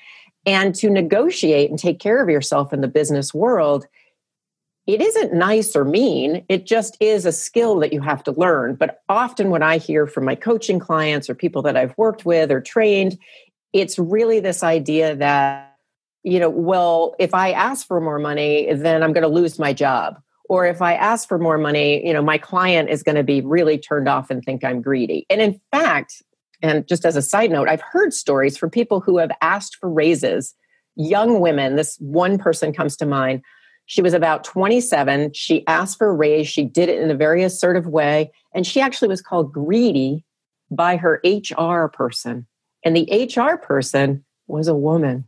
And 0.45 0.75
to 0.75 0.89
negotiate 0.89 1.69
and 1.69 1.79
take 1.79 1.99
care 1.99 2.21
of 2.21 2.29
yourself 2.29 2.71
in 2.71 2.81
the 2.81 2.87
business 2.87 3.33
world, 3.33 3.87
it 4.87 5.01
isn't 5.01 5.33
nice 5.33 5.75
or 5.75 5.83
mean. 5.83 6.45
It 6.47 6.67
just 6.67 6.95
is 6.99 7.25
a 7.25 7.31
skill 7.31 7.79
that 7.79 7.91
you 7.91 8.01
have 8.01 8.23
to 8.25 8.31
learn. 8.31 8.75
But 8.75 9.01
often, 9.09 9.49
when 9.49 9.63
I 9.63 9.79
hear 9.79 10.05
from 10.05 10.25
my 10.25 10.35
coaching 10.35 10.79
clients 10.79 11.29
or 11.29 11.35
people 11.35 11.63
that 11.63 11.75
I've 11.75 11.97
worked 11.97 12.25
with 12.25 12.51
or 12.51 12.61
trained, 12.61 13.17
it's 13.73 13.97
really 13.97 14.39
this 14.39 14.61
idea 14.61 15.15
that, 15.15 15.75
you 16.23 16.39
know, 16.39 16.49
well, 16.49 17.15
if 17.19 17.33
I 17.33 17.51
ask 17.51 17.87
for 17.87 17.99
more 17.99 18.19
money, 18.19 18.71
then 18.71 19.01
I'm 19.01 19.13
going 19.13 19.23
to 19.23 19.27
lose 19.27 19.57
my 19.57 19.73
job. 19.73 20.21
Or 20.47 20.67
if 20.67 20.81
I 20.81 20.93
ask 20.93 21.27
for 21.27 21.39
more 21.39 21.57
money, 21.57 22.05
you 22.05 22.13
know, 22.13 22.21
my 22.21 22.37
client 22.37 22.89
is 22.89 23.01
going 23.01 23.15
to 23.15 23.23
be 23.23 23.41
really 23.41 23.79
turned 23.79 24.07
off 24.07 24.29
and 24.29 24.43
think 24.43 24.63
I'm 24.63 24.81
greedy. 24.81 25.25
And 25.31 25.41
in 25.41 25.59
fact, 25.71 26.21
and 26.65 26.87
just 26.87 27.05
as 27.05 27.15
a 27.15 27.21
side 27.21 27.51
note, 27.51 27.69
I've 27.69 27.81
heard 27.81 28.11
stories 28.11 28.57
from 28.57 28.71
people 28.71 28.99
who 28.99 29.17
have 29.19 29.29
asked 29.41 29.75
for 29.75 29.87
raises, 29.87 30.55
young 30.95 31.39
women. 31.39 31.75
This 31.75 31.95
one 31.99 32.39
person 32.39 32.73
comes 32.73 32.97
to 32.97 33.05
mind 33.05 33.43
She 33.87 34.01
was 34.01 34.13
about 34.13 34.43
27. 34.43 35.33
She 35.33 35.65
asked 35.67 35.97
for 35.97 36.09
a 36.09 36.13
raise. 36.13 36.47
She 36.47 36.63
did 36.63 36.89
it 36.89 36.99
in 36.99 37.11
a 37.11 37.15
very 37.15 37.43
assertive 37.43 37.87
way. 37.87 38.31
And 38.53 38.65
she 38.65 38.81
actually 38.81 39.09
was 39.09 39.21
called 39.21 39.53
greedy 39.53 40.25
by 40.71 40.97
her 40.97 41.21
HR 41.23 41.87
person. 41.87 42.47
And 42.83 42.95
the 42.95 43.29
HR 43.35 43.57
person 43.57 44.25
was 44.47 44.67
a 44.67 44.75
woman. 44.75 45.27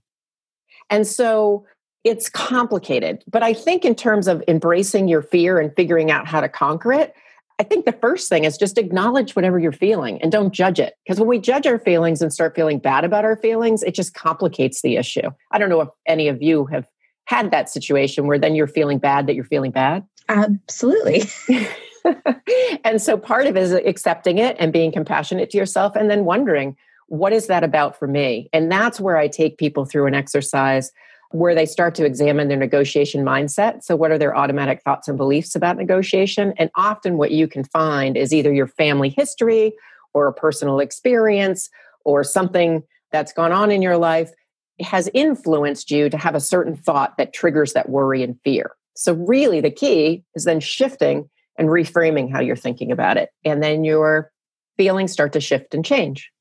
And 0.89 1.05
so 1.05 1.65
it's 2.03 2.29
complicated. 2.29 3.23
But 3.27 3.43
I 3.43 3.53
think, 3.53 3.85
in 3.85 3.93
terms 3.93 4.27
of 4.27 4.43
embracing 4.47 5.07
your 5.07 5.21
fear 5.21 5.59
and 5.59 5.75
figuring 5.75 6.09
out 6.09 6.27
how 6.27 6.41
to 6.41 6.49
conquer 6.49 6.93
it, 6.93 7.13
I 7.59 7.63
think 7.63 7.85
the 7.85 7.91
first 7.91 8.29
thing 8.29 8.43
is 8.43 8.57
just 8.57 8.77
acknowledge 8.77 9.35
whatever 9.35 9.57
you're 9.57 9.71
feeling 9.71 10.21
and 10.21 10.31
don't 10.31 10.53
judge 10.53 10.79
it. 10.79 10.93
Because 11.03 11.19
when 11.19 11.27
we 11.27 11.39
judge 11.39 11.65
our 11.65 11.79
feelings 11.79 12.21
and 12.21 12.31
start 12.31 12.55
feeling 12.55 12.77
bad 12.77 13.03
about 13.03 13.25
our 13.25 13.35
feelings, 13.35 13.81
it 13.81 13.95
just 13.95 14.13
complicates 14.13 14.81
the 14.81 14.95
issue. 14.95 15.29
I 15.51 15.57
don't 15.57 15.69
know 15.69 15.81
if 15.81 15.89
any 16.05 16.27
of 16.27 16.41
you 16.41 16.65
have 16.65 16.87
had 17.25 17.51
that 17.51 17.69
situation 17.69 18.27
where 18.27 18.37
then 18.37 18.55
you're 18.55 18.67
feeling 18.67 18.99
bad 18.99 19.27
that 19.27 19.33
you're 19.33 19.43
feeling 19.43 19.71
bad. 19.71 20.05
Absolutely. 20.29 21.23
and 22.83 23.01
so 23.01 23.17
part 23.17 23.47
of 23.47 23.57
it 23.57 23.63
is 23.63 23.73
accepting 23.73 24.37
it 24.37 24.55
and 24.59 24.71
being 24.71 24.91
compassionate 24.91 25.49
to 25.49 25.57
yourself 25.57 25.95
and 25.95 26.11
then 26.11 26.25
wondering, 26.25 26.75
what 27.07 27.33
is 27.33 27.47
that 27.47 27.63
about 27.63 27.97
for 27.97 28.07
me? 28.07 28.49
And 28.53 28.71
that's 28.71 28.99
where 28.99 29.17
I 29.17 29.27
take 29.27 29.57
people 29.57 29.85
through 29.85 30.05
an 30.05 30.13
exercise 30.13 30.91
where 31.31 31.55
they 31.55 31.65
start 31.65 31.95
to 31.95 32.05
examine 32.05 32.47
their 32.47 32.57
negotiation 32.57 33.23
mindset. 33.25 33.83
So, 33.83 33.95
what 33.95 34.11
are 34.11 34.17
their 34.17 34.35
automatic 34.35 34.81
thoughts 34.83 35.07
and 35.07 35.17
beliefs 35.17 35.55
about 35.55 35.77
negotiation? 35.77 36.53
And 36.57 36.69
often, 36.75 37.17
what 37.17 37.31
you 37.31 37.47
can 37.47 37.63
find 37.63 38.17
is 38.17 38.33
either 38.33 38.53
your 38.53 38.67
family 38.67 39.09
history 39.09 39.73
or 40.13 40.27
a 40.27 40.33
personal 40.33 40.79
experience 40.79 41.69
or 42.05 42.23
something 42.23 42.83
that's 43.11 43.33
gone 43.33 43.51
on 43.51 43.71
in 43.71 43.81
your 43.81 43.97
life 43.97 44.31
has 44.79 45.09
influenced 45.13 45.91
you 45.91 46.09
to 46.09 46.17
have 46.17 46.35
a 46.35 46.39
certain 46.39 46.75
thought 46.75 47.17
that 47.17 47.33
triggers 47.33 47.73
that 47.73 47.89
worry 47.89 48.23
and 48.23 48.39
fear. 48.43 48.75
So, 48.95 49.13
really, 49.13 49.61
the 49.61 49.71
key 49.71 50.23
is 50.35 50.45
then 50.45 50.59
shifting 50.59 51.29
and 51.57 51.69
reframing 51.69 52.31
how 52.31 52.39
you're 52.39 52.55
thinking 52.55 52.91
about 52.91 53.17
it. 53.17 53.29
And 53.43 53.61
then 53.61 53.83
your 53.83 54.31
feelings 54.77 55.11
start 55.11 55.33
to 55.33 55.41
shift 55.41 55.73
and 55.73 55.83
change. 55.83 56.31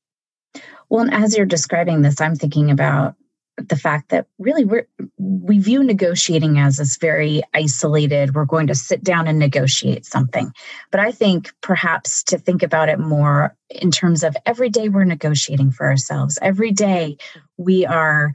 Well, 0.89 1.01
and 1.01 1.13
as 1.13 1.35
you're 1.35 1.45
describing 1.45 2.01
this, 2.01 2.21
I'm 2.21 2.35
thinking 2.35 2.71
about 2.71 3.15
the 3.57 3.75
fact 3.75 4.09
that 4.09 4.27
really 4.37 4.65
we're 4.65 4.87
we 5.17 5.59
view 5.59 5.83
negotiating 5.83 6.59
as 6.59 6.77
this 6.77 6.97
very 6.97 7.41
isolated 7.53 8.35
we're 8.35 8.45
going 8.45 8.67
to 8.67 8.75
sit 8.75 9.03
down 9.03 9.27
and 9.27 9.39
negotiate 9.39 10.05
something. 10.05 10.51
But 10.91 10.99
i 10.99 11.11
think 11.11 11.51
perhaps 11.61 12.23
to 12.23 12.37
think 12.37 12.63
about 12.63 12.89
it 12.89 12.99
more 12.99 13.55
in 13.69 13.91
terms 13.91 14.23
of 14.23 14.37
every 14.45 14.69
day 14.69 14.89
we're 14.89 15.03
negotiating 15.03 15.71
for 15.71 15.87
ourselves. 15.87 16.37
Every 16.41 16.71
day 16.71 17.17
we 17.57 17.85
are 17.85 18.33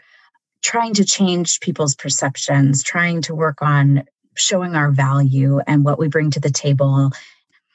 trying 0.62 0.94
to 0.94 1.04
change 1.04 1.60
people's 1.60 1.94
perceptions 1.94 2.82
trying 2.82 3.22
to 3.22 3.34
work 3.34 3.62
on 3.62 4.04
showing 4.34 4.74
our 4.74 4.90
value 4.90 5.60
and 5.66 5.84
what 5.84 5.98
we 5.98 6.08
bring 6.08 6.30
to 6.30 6.40
the 6.40 6.50
table. 6.50 7.10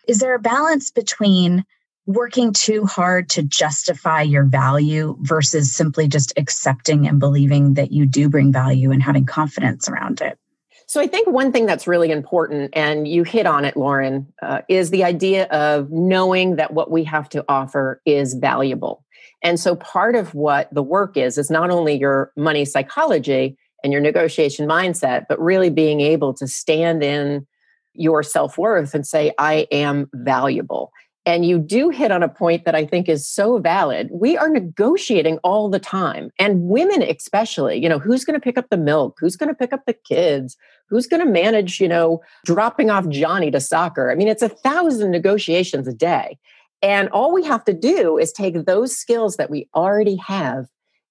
Is 0.08 0.20
there 0.20 0.36
a 0.36 0.40
balance 0.40 0.90
between 0.90 1.66
working 2.08 2.54
too 2.54 2.86
hard 2.86 3.30
to 3.30 3.44
justify 3.44 4.22
your 4.22 4.46
value 4.46 5.16
versus 5.20 5.72
simply 5.72 6.08
just 6.08 6.34
accepting 6.38 7.06
and 7.06 7.20
believing 7.20 7.76
that 7.76 7.92
you 7.92 8.06
do 8.06 8.30
bring 8.30 8.52
value 8.52 8.92
and 8.92 9.04
having 9.04 9.26
confidence 9.26 9.88
around 9.88 10.22
it? 10.22 10.40
So, 10.88 11.02
I 11.02 11.08
think 11.08 11.28
one 11.28 11.52
thing 11.52 11.66
that's 11.66 11.86
really 11.86 12.12
important, 12.12 12.72
and 12.72 13.06
you 13.10 13.24
hit 13.24 13.46
on 13.46 13.66
it, 13.66 13.76
Lauren, 13.76 14.32
uh, 14.42 14.62
is 14.70 14.90
the 14.90 15.04
idea 15.04 15.46
of 15.48 15.92
knowing 15.92 16.56
that 16.56 16.74
what 16.74 16.90
we 16.90 17.04
have 17.04 17.28
to 17.30 17.44
offer 17.50 18.02
is 18.06 18.34
valuable. 18.36 19.04
And 19.44 19.60
so, 19.60 19.76
part 19.76 20.16
of 20.16 20.34
what 20.34 20.74
the 20.74 20.82
work 20.82 21.18
is, 21.18 21.38
is 21.38 21.52
not 21.52 21.72
only 21.72 22.00
your 22.00 22.32
money 22.38 22.64
psychology 22.64 23.58
and 23.84 23.92
your 23.92 24.02
negotiation 24.02 24.66
mindset, 24.66 25.26
but 25.28 25.40
really 25.42 25.70
being 25.70 26.00
able 26.00 26.34
to 26.36 26.48
stand 26.48 27.04
in 27.04 27.46
your 27.94 28.24
self 28.24 28.58
worth 28.58 28.94
and 28.94 29.06
say, 29.06 29.34
I 29.38 29.68
am 29.72 30.10
valuable. 30.14 30.94
And 31.28 31.46
you 31.46 31.60
do 31.60 31.90
hit 31.90 32.10
on 32.10 32.24
a 32.24 32.30
point 32.30 32.64
that 32.64 32.74
I 32.74 32.86
think 32.86 33.10
is 33.10 33.28
so 33.28 33.60
valid. 33.60 34.08
We 34.14 34.38
are 34.38 34.48
negotiating 34.48 35.40
all 35.44 35.70
the 35.70 35.78
time, 35.78 36.32
and 36.40 36.64
women 36.64 37.04
especially. 37.04 37.84
You 37.84 37.90
know, 37.90 38.00
who's 38.00 38.24
going 38.24 38.40
to 38.40 38.44
pick 38.44 38.58
up 38.58 38.70
the 38.70 38.78
milk? 38.78 39.18
Who's 39.20 39.36
going 39.36 39.50
to 39.50 39.56
pick 39.56 39.74
up 39.74 39.86
the 39.86 39.94
kids? 39.94 40.56
Who's 40.90 41.06
going 41.06 41.20
to 41.20 41.30
manage, 41.30 41.82
you 41.82 41.90
know, 41.90 42.22
dropping 42.46 42.90
off 42.90 43.10
Johnny 43.10 43.52
to 43.52 43.60
soccer? 43.60 44.10
I 44.10 44.16
mean, 44.16 44.30
it's 44.30 44.42
a 44.42 44.48
thousand 44.48 45.12
negotiations 45.12 45.86
a 45.86 45.94
day. 45.94 46.40
And 46.82 47.10
all 47.10 47.34
we 47.34 47.44
have 47.44 47.66
to 47.66 47.74
do 47.74 48.18
is 48.18 48.32
take 48.32 48.66
those 48.66 48.96
skills 48.96 49.36
that 49.36 49.50
we 49.50 49.68
already 49.76 50.16
have 50.16 50.68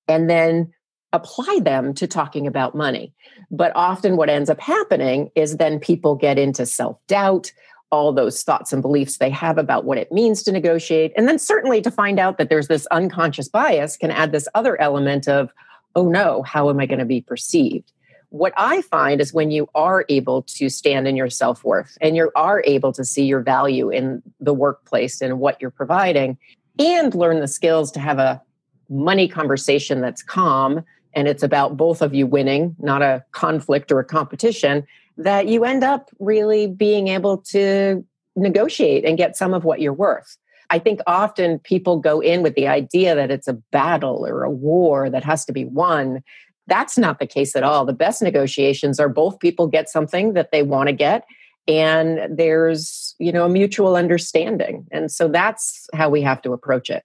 and 0.08 0.30
then 0.30 0.73
apply 1.12 1.61
them 1.62 1.92
to 1.92 2.06
talking 2.06 2.46
about 2.46 2.75
money. 2.75 3.12
But 3.50 3.73
often 3.75 4.16
what 4.16 4.30
ends 4.30 4.49
up 4.49 4.61
happening 4.61 5.30
is 5.35 5.58
then 5.58 5.78
people 5.78 6.14
get 6.14 6.38
into 6.38 6.64
self 6.64 6.99
doubt 7.06 7.52
all 7.96 8.12
those 8.12 8.42
thoughts 8.42 8.74
and 8.74 8.82
beliefs 8.82 9.16
they 9.16 9.30
have 9.30 9.56
about 9.56 9.86
what 9.86 9.96
it 9.96 10.12
means 10.12 10.42
to 10.42 10.52
negotiate. 10.52 11.14
And 11.16 11.26
then 11.26 11.38
certainly 11.38 11.80
to 11.80 11.90
find 11.90 12.20
out 12.20 12.36
that 12.36 12.50
there's 12.50 12.68
this 12.68 12.86
unconscious 12.88 13.48
bias 13.48 13.96
can 13.96 14.10
add 14.10 14.32
this 14.32 14.46
other 14.54 14.78
element 14.78 15.26
of, 15.26 15.50
oh 15.94 16.06
no, 16.06 16.42
how 16.42 16.68
am 16.68 16.78
I 16.78 16.84
going 16.84 16.98
to 16.98 17.06
be 17.06 17.22
perceived? 17.22 17.90
What 18.28 18.52
I 18.58 18.82
find 18.82 19.22
is 19.22 19.32
when 19.32 19.50
you 19.50 19.66
are 19.74 20.04
able 20.10 20.42
to 20.42 20.68
stand 20.68 21.08
in 21.08 21.16
your 21.16 21.30
self 21.30 21.64
worth 21.64 21.96
and 22.02 22.16
you 22.16 22.30
are 22.36 22.62
able 22.66 22.92
to 22.92 23.02
see 23.02 23.24
your 23.24 23.40
value 23.40 23.88
in 23.88 24.22
the 24.40 24.52
workplace 24.52 25.22
and 25.22 25.40
what 25.40 25.56
you're 25.58 25.70
providing 25.70 26.36
and 26.78 27.14
learn 27.14 27.40
the 27.40 27.48
skills 27.48 27.90
to 27.92 28.00
have 28.00 28.18
a 28.18 28.42
money 28.90 29.26
conversation 29.26 30.02
that's 30.02 30.22
calm 30.22 30.84
and 31.14 31.26
it's 31.26 31.42
about 31.42 31.78
both 31.78 32.02
of 32.02 32.12
you 32.14 32.26
winning, 32.26 32.76
not 32.78 33.00
a 33.00 33.24
conflict 33.32 33.90
or 33.90 34.00
a 34.00 34.04
competition, 34.04 34.86
that 35.16 35.49
you 35.49 35.64
end 35.64 35.82
up 35.82 36.11
really 36.18 36.66
being 36.66 37.08
able 37.08 37.38
to 37.38 38.04
negotiate 38.35 39.04
and 39.04 39.16
get 39.16 39.37
some 39.37 39.54
of 39.54 39.64
what 39.64 39.80
you're 39.80 39.92
worth. 39.92 40.37
I 40.70 40.78
think 40.78 41.00
often 41.06 41.58
people 41.61 41.99
go 41.99 42.20
in 42.20 42.42
with 42.42 42.54
the 42.54 42.68
idea 42.68 43.14
that 43.14 43.30
it's 43.30 43.49
a 43.49 43.54
battle 43.54 44.26
or 44.26 44.42
a 44.42 44.50
war 44.50 45.08
that 45.08 45.25
has 45.25 45.44
to 45.46 45.52
be 45.52 45.64
won. 45.64 46.23
That's 46.66 46.99
not 46.99 47.18
the 47.18 47.26
case 47.26 47.54
at 47.54 47.62
all. 47.62 47.85
The 47.85 47.92
best 47.92 48.20
negotiations 48.20 48.99
are 48.99 49.08
both 49.08 49.38
people 49.38 49.68
get 49.68 49.88
something 49.88 50.32
that 50.32 50.50
they 50.50 50.62
want 50.62 50.88
to 50.88 50.92
get 50.92 51.25
and 51.68 52.37
there's, 52.37 53.14
you 53.18 53.32
know, 53.32 53.44
a 53.44 53.49
mutual 53.49 53.96
understanding. 53.96 54.87
And 54.92 55.11
so 55.11 55.28
that's 55.28 55.88
how 55.94 56.08
we 56.08 56.23
have 56.23 56.42
to 56.42 56.52
approach 56.52 56.90
it. 56.90 57.02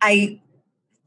I 0.00 0.40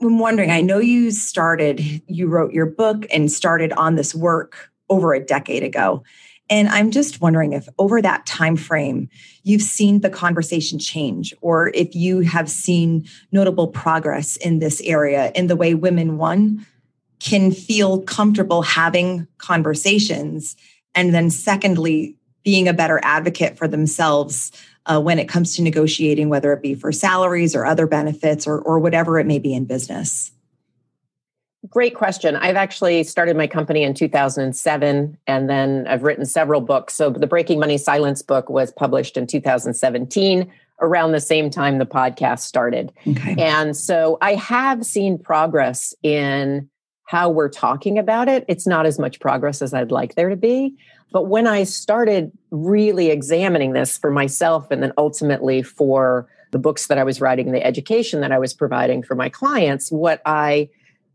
am 0.02 0.20
wondering, 0.20 0.52
I 0.52 0.62
know 0.62 0.80
you 0.80 1.12
started, 1.12 1.80
you 2.08 2.28
wrote 2.28 2.54
your 2.54 2.68
book 2.68 3.06
and 3.12 3.32
started 3.32 3.74
on 3.74 3.96
this 3.96 4.14
work 4.14 4.70
over 4.90 5.14
a 5.14 5.24
decade 5.24 5.64
ago. 5.64 6.04
And 6.50 6.68
I'm 6.68 6.90
just 6.90 7.22
wondering 7.22 7.54
if 7.54 7.70
over 7.78 8.02
that 8.02 8.26
time 8.26 8.56
frame 8.56 9.10
you've 9.44 9.62
seen 9.62 10.02
the 10.02 10.10
conversation 10.10 10.80
change 10.80 11.34
or 11.42 11.72
if 11.74 11.96
you 11.96 12.22
have 12.22 12.50
seen 12.50 13.08
notable 13.32 13.68
progress 13.68 14.36
in 14.38 14.60
this 14.60 14.82
area 14.82 15.32
in 15.36 15.48
the 15.48 15.56
way 15.56 15.76
women 15.76 16.18
one 16.18 16.66
can 17.20 17.52
feel 17.52 18.02
comfortable 18.02 18.62
having 18.62 19.28
conversations 19.38 20.56
and 20.96 21.14
then 21.14 21.30
secondly 21.30 22.16
being 22.44 22.68
a 22.68 22.74
better 22.74 23.00
advocate 23.04 23.58
for 23.58 23.68
themselves 23.68 24.52
uh, 24.86 25.00
when 25.00 25.20
it 25.20 25.30
comes 25.30 25.56
to 25.56 25.62
negotiating 25.62 26.30
whether 26.30 26.52
it 26.54 26.62
be 26.62 26.74
for 26.74 26.92
salaries 26.92 27.56
or 27.56 27.66
other 27.66 27.86
benefits 27.86 28.48
or, 28.48 28.60
or 28.60 28.80
whatever 28.80 29.20
it 29.20 29.28
may 29.28 29.38
be 29.38 29.54
in 29.54 29.66
business 29.66 30.32
Great 31.68 31.94
question. 31.94 32.38
I've 32.38 32.56
actually 32.56 33.04
started 33.04 33.36
my 33.36 33.46
company 33.46 33.84
in 33.84 33.94
2007, 33.94 35.18
and 35.28 35.50
then 35.50 35.86
I've 35.88 36.04
written 36.04 36.26
several 36.26 36.62
books. 36.62 36.94
So, 36.94 37.10
the 37.10 37.28
Breaking 37.28 37.60
Money 37.60 37.78
Silence 37.78 38.22
book 38.22 38.50
was 38.50 38.72
published 38.72 39.18
in 39.18 39.28
2017, 39.28 40.50
around 40.80 41.12
the 41.12 41.20
same 41.20 41.50
time 41.50 41.78
the 41.78 41.86
podcast 41.86 42.40
started. 42.40 42.94
Okay. 43.06 43.36
And 43.38 43.76
so, 43.76 44.18
I 44.22 44.36
have 44.36 44.86
seen 44.86 45.18
progress 45.18 45.94
in 46.02 46.70
how 47.04 47.30
we're 47.30 47.50
talking 47.50 47.98
about 48.00 48.30
it. 48.30 48.46
It's 48.48 48.66
not 48.66 48.86
as 48.86 48.98
much 48.98 49.20
progress 49.20 49.62
as 49.62 49.74
I'd 49.74 49.92
like 49.92 50.16
there 50.16 50.30
to 50.30 50.38
be. 50.38 50.76
But 51.12 51.24
when 51.24 51.48
I 51.48 51.64
started 51.64 52.32
really 52.52 53.10
examining 53.10 53.74
this 53.74 53.98
for 53.98 54.12
myself 54.12 54.70
and 54.72 54.82
then 54.82 54.94
ultimately 54.98 55.62
for 55.62 56.30
the 56.52 56.60
books 56.60 56.88
that 56.88 56.98
I 56.98 57.04
was 57.04 57.20
writing, 57.20 57.52
the 57.52 57.66
education 57.66 58.22
that 58.22 58.32
I 58.32 58.40
was 58.40 58.54
providing 58.54 59.04
for 59.04 59.16
my 59.16 59.28
clients, 59.28 59.92
what 59.92 60.22
I 60.26 60.70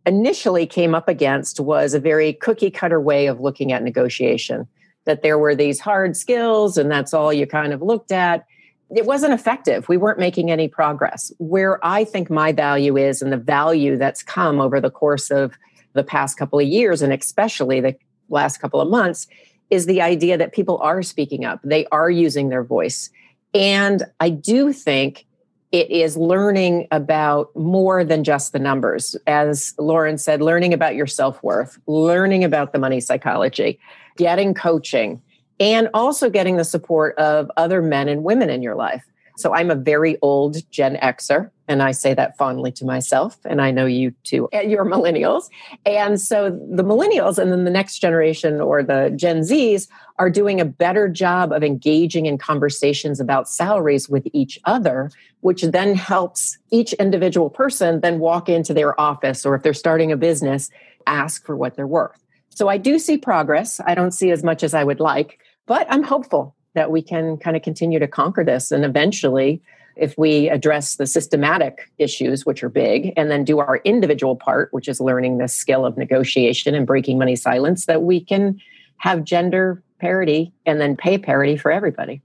initially 0.07 0.67
came 0.67 0.95
up 0.95 1.09
against 1.09 1.61
was 1.61 1.95
a 1.95 2.01
very 2.01 2.33
cookie 2.35 2.71
cutter 2.71 3.01
way 3.01 3.27
of 3.27 3.41
looking 3.41 3.73
at 3.73 3.83
negotiation 3.83 4.69
that 5.05 5.23
there 5.23 5.39
were 5.39 5.55
these 5.55 5.81
hard 5.81 6.17
skills 6.17 6.77
and 6.77 6.91
that's 6.91 7.15
all 7.15 7.33
you 7.33 7.47
kind 7.47 7.73
of 7.73 7.83
looked 7.83 8.13
at. 8.13 8.47
It 8.95 9.07
wasn't 9.07 9.33
effective. 9.33 9.89
We 9.89 9.97
weren't 9.97 10.19
making 10.19 10.51
any 10.51 10.69
progress. 10.69 11.33
Where 11.39 11.85
i 11.85 12.05
think 12.05 12.31
my 12.31 12.53
value 12.53 12.97
is 12.97 13.23
and 13.23 13.33
the 13.33 13.39
value 13.39 13.97
that's 13.97 14.23
come 14.23 14.61
over 14.61 14.81
the 14.81 14.91
course 14.91 15.31
of 15.31 15.55
the 15.95 16.05
past 16.05 16.37
couple 16.37 16.59
of 16.59 16.67
years 16.67 17.03
and 17.03 17.13
especially 17.13 17.81
the 17.81 17.97
last 18.29 18.59
couple 18.59 18.81
of 18.81 18.89
months 18.89 19.27
is 19.71 19.87
the 19.87 20.03
idea 20.03 20.37
that 20.37 20.53
people 20.53 20.79
are 20.79 21.03
speaking 21.03 21.45
up. 21.45 21.61
They 21.65 21.87
are 21.87 22.11
using 22.11 22.49
their 22.49 22.65
voice. 22.65 23.11
And 23.55 24.03
i 24.21 24.29
do 24.29 24.73
think 24.73 25.27
it 25.75 25.91
is 25.91 26.17
learning 26.17 26.87
about 26.93 27.51
more 27.57 28.05
than 28.05 28.23
just 28.23 28.53
the 28.53 28.61
numbers. 28.61 29.17
As 29.27 29.75
Lauren 29.77 30.19
said, 30.19 30.41
learning 30.41 30.73
about 30.73 30.95
your 30.95 31.09
self 31.09 31.43
worth, 31.43 31.81
learning 31.89 32.45
about 32.45 32.73
the 32.73 32.79
money 32.79 33.01
psychology, 33.01 33.81
getting 34.17 34.55
coaching, 34.55 35.21
and 35.59 35.89
also 35.93 36.31
getting 36.31 36.59
the 36.59 36.65
support 36.65 37.19
of 37.19 37.51
other 37.57 37.83
men 37.83 38.09
and 38.09 38.23
women 38.23 38.51
in 38.51 38.63
your 38.63 38.77
life. 38.77 39.05
So 39.37 39.53
I'm 39.53 39.69
a 39.69 39.75
very 39.75 40.17
old 40.23 40.59
Gen 40.71 40.97
Xer, 41.03 41.51
and 41.67 41.83
I 41.83 41.93
say 41.93 42.13
that 42.15 42.37
fondly 42.37 42.71
to 42.73 42.85
myself, 42.85 43.39
and 43.45 43.61
I 43.61 43.71
know 43.71 43.87
you 43.87 44.13
too, 44.23 44.49
you're 44.67 44.85
millennials. 44.85 45.49
And 45.87 46.21
so 46.21 46.51
the 46.51 46.85
millennials 46.85 47.39
and 47.39 47.51
then 47.51 47.65
the 47.65 47.71
next 47.71 47.99
generation 47.99 48.61
or 48.61 48.83
the 48.83 49.13
Gen 49.17 49.41
Zs 49.41 49.89
are 50.19 50.31
doing 50.31 50.61
a 50.61 50.65
better 50.65 51.09
job 51.09 51.53
of 51.53 51.63
engaging 51.63 52.27
in 52.27 52.39
conversations 52.39 53.19
about 53.19 53.49
salaries 53.49 54.09
with 54.09 54.27
each 54.33 54.61
other, 54.65 55.11
which 55.41 55.63
then 55.63 55.95
helps 55.95 56.59
each 56.71 56.93
individual 56.95 57.51
person 57.51 58.01
then 58.01 58.19
walk 58.19 58.49
into 58.49 58.75
their 58.75 58.99
office 59.01 59.45
or 59.45 59.55
if 59.55 59.63
they're 59.63 59.75
starting 59.75 60.13
a 60.13 60.17
business, 60.17 60.71
ask 61.07 61.45
for 61.45 61.57
what 61.57 61.77
they're 61.77 61.87
worth. 61.87 62.23
So 62.51 62.69
I 62.69 62.77
do 62.77 62.99
see 62.99 63.19
progress. 63.19 63.81
I 63.85 63.95
don't 63.95 64.13
see 64.13 64.31
as 64.31 64.45
much 64.45 64.63
as 64.63 64.75
I 64.75 64.85
would 64.85 65.01
like, 65.01 65.41
but 65.67 65.87
I'm 65.91 66.05
hopeful 66.05 66.55
that 66.75 66.91
we 66.91 67.03
can 67.03 67.37
kind 67.37 67.57
of 67.57 67.63
continue 67.63 67.99
to 67.99 68.07
conquer 68.07 68.45
this. 68.45 68.71
And 68.71 68.85
eventually, 68.85 69.63
if 69.97 70.17
we 70.19 70.49
address 70.49 70.97
the 70.97 71.07
systematic 71.07 71.91
issues, 71.99 72.45
which 72.45 72.63
are 72.63 72.69
big, 72.69 73.13
and 73.17 73.31
then 73.31 73.45
do 73.45 73.59
our 73.59 73.77
individual 73.85 74.37
part, 74.37 74.73
which 74.73 74.89
is 74.89 75.01
learning 75.01 75.39
the 75.39 75.49
skill 75.49 75.85
of 75.87 75.97
negotiation 75.97 76.75
and 76.75 76.87
breaking 76.87 77.19
money 77.19 77.37
silence, 77.37 77.87
that 77.87 78.03
we 78.03 78.21
can 78.21 78.61
have 78.97 79.25
gender 79.25 79.83
parity 80.01 80.53
and 80.67 80.81
then 80.81 80.97
pay 80.97 81.19
parity 81.19 81.57
for 81.57 81.71
everybody. 81.71 82.21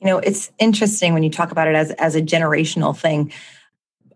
You 0.00 0.08
know, 0.08 0.18
it's 0.18 0.50
interesting 0.58 1.14
when 1.14 1.22
you 1.22 1.30
talk 1.30 1.50
about 1.50 1.68
it 1.68 1.74
as, 1.74 1.90
as 1.92 2.14
a 2.14 2.22
generational 2.22 2.96
thing. 2.96 3.32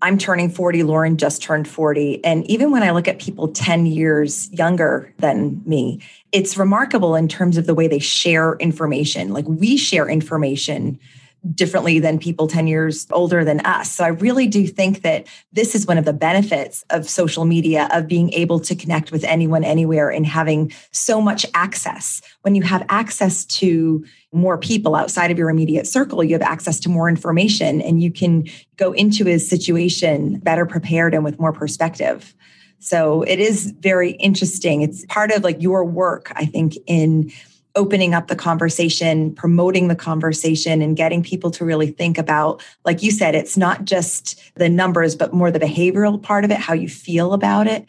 I'm 0.02 0.19
turning 0.19 0.50
40, 0.50 0.83
Lauren 0.83 1.17
just 1.17 1.43
turned 1.43 1.69
40. 1.69 2.25
And 2.25 2.49
even 2.50 2.71
when 2.71 2.83
I 2.83 2.90
look 2.90 3.07
at 3.07 3.19
people 3.19 3.49
10 3.49 3.87
years 3.87 4.50
younger 4.50 5.12
than 5.19 5.62
me, 5.67 6.00
it's 6.33 6.57
remarkable 6.57 7.14
in 7.14 7.29
terms 7.29 7.57
of 7.59 7.67
the 7.67 7.75
way 7.75 7.87
they 7.87 7.99
share 7.99 8.55
information. 8.57 9.33
Like 9.33 9.47
we 9.47 9.76
share 9.76 10.09
information 10.09 10.99
differently 11.54 11.99
than 11.99 12.18
people 12.18 12.47
10 12.47 12.66
years 12.66 13.06
older 13.11 13.44
than 13.44 13.61
us. 13.61 13.90
So 13.90 14.04
I 14.04 14.09
really 14.09 14.47
do 14.47 14.66
think 14.66 15.02
that 15.02 15.26
this 15.52 15.75
is 15.75 15.87
one 15.87 15.97
of 15.97 16.04
the 16.04 16.12
benefits 16.12 16.85
of 16.90 17.09
social 17.09 17.44
media 17.44 17.88
of 17.92 18.06
being 18.06 18.32
able 18.32 18.61
to 18.61 18.75
connect 18.75 19.11
with 19.11 19.25
anyone 19.25 19.64
anywhere 19.64 20.11
and 20.11 20.26
having 20.26 20.73
so 20.90 21.20
much 21.20 21.47
access. 21.54 22.20
When 22.42 22.54
you 22.54 22.62
have 22.62 22.85
access 22.88 23.44
to 23.47 24.04
more 24.32 24.59
people 24.59 24.94
outside 24.94 25.30
of 25.30 25.38
your 25.38 25.50
immediate 25.50 25.87
circle, 25.87 26.23
you 26.23 26.35
have 26.35 26.42
access 26.42 26.78
to 26.80 26.88
more 26.88 27.09
information 27.09 27.80
and 27.80 28.02
you 28.02 28.12
can 28.12 28.47
go 28.76 28.92
into 28.92 29.28
a 29.28 29.38
situation 29.38 30.38
better 30.40 30.66
prepared 30.66 31.14
and 31.14 31.25
with 31.25 31.40
more 31.40 31.52
perspective. 31.52 32.35
So 32.80 33.23
it 33.23 33.38
is 33.38 33.73
very 33.80 34.12
interesting. 34.12 34.82
It's 34.82 35.04
part 35.06 35.32
of 35.32 35.44
like 35.44 35.61
your 35.61 35.85
work, 35.85 36.32
I 36.35 36.47
think, 36.47 36.76
in 36.87 37.30
opening 37.77 38.15
up 38.15 38.29
the 38.29 38.37
conversation, 38.37 39.35
promoting 39.35 39.89
the 39.89 39.97
conversation, 39.97 40.83
and 40.83 40.97
getting 40.97 41.23
people 41.23 41.50
to 41.53 41.65
really 41.65 41.89
think 41.89 42.19
about, 42.19 42.65
like 42.85 43.03
you 43.03 43.11
said, 43.11 43.35
it's 43.35 43.57
not 43.57 43.85
just 43.85 44.41
the 44.57 44.69
numbers, 44.69 45.15
but 45.15 45.33
more 45.33 45.50
the 45.50 45.61
behavioral 45.61 46.21
part 46.21 46.45
of 46.45 46.50
it, 46.50 46.59
how 46.59 46.75
you 46.75 46.89
feel 46.89 47.33
about 47.33 47.67
it. 47.67 47.87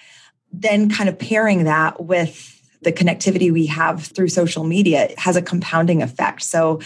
Then 0.52 0.90
kind 0.90 1.10
of 1.10 1.18
pairing 1.18 1.64
that 1.64 2.04
with 2.04 2.62
the 2.82 2.92
connectivity 2.92 3.52
we 3.52 3.68
have 3.68 4.04
through 4.04 4.28
social 4.28 4.64
media 4.64 5.10
has 5.18 5.36
a 5.36 5.42
compounding 5.42 6.02
effect. 6.02 6.42
So 6.42 6.80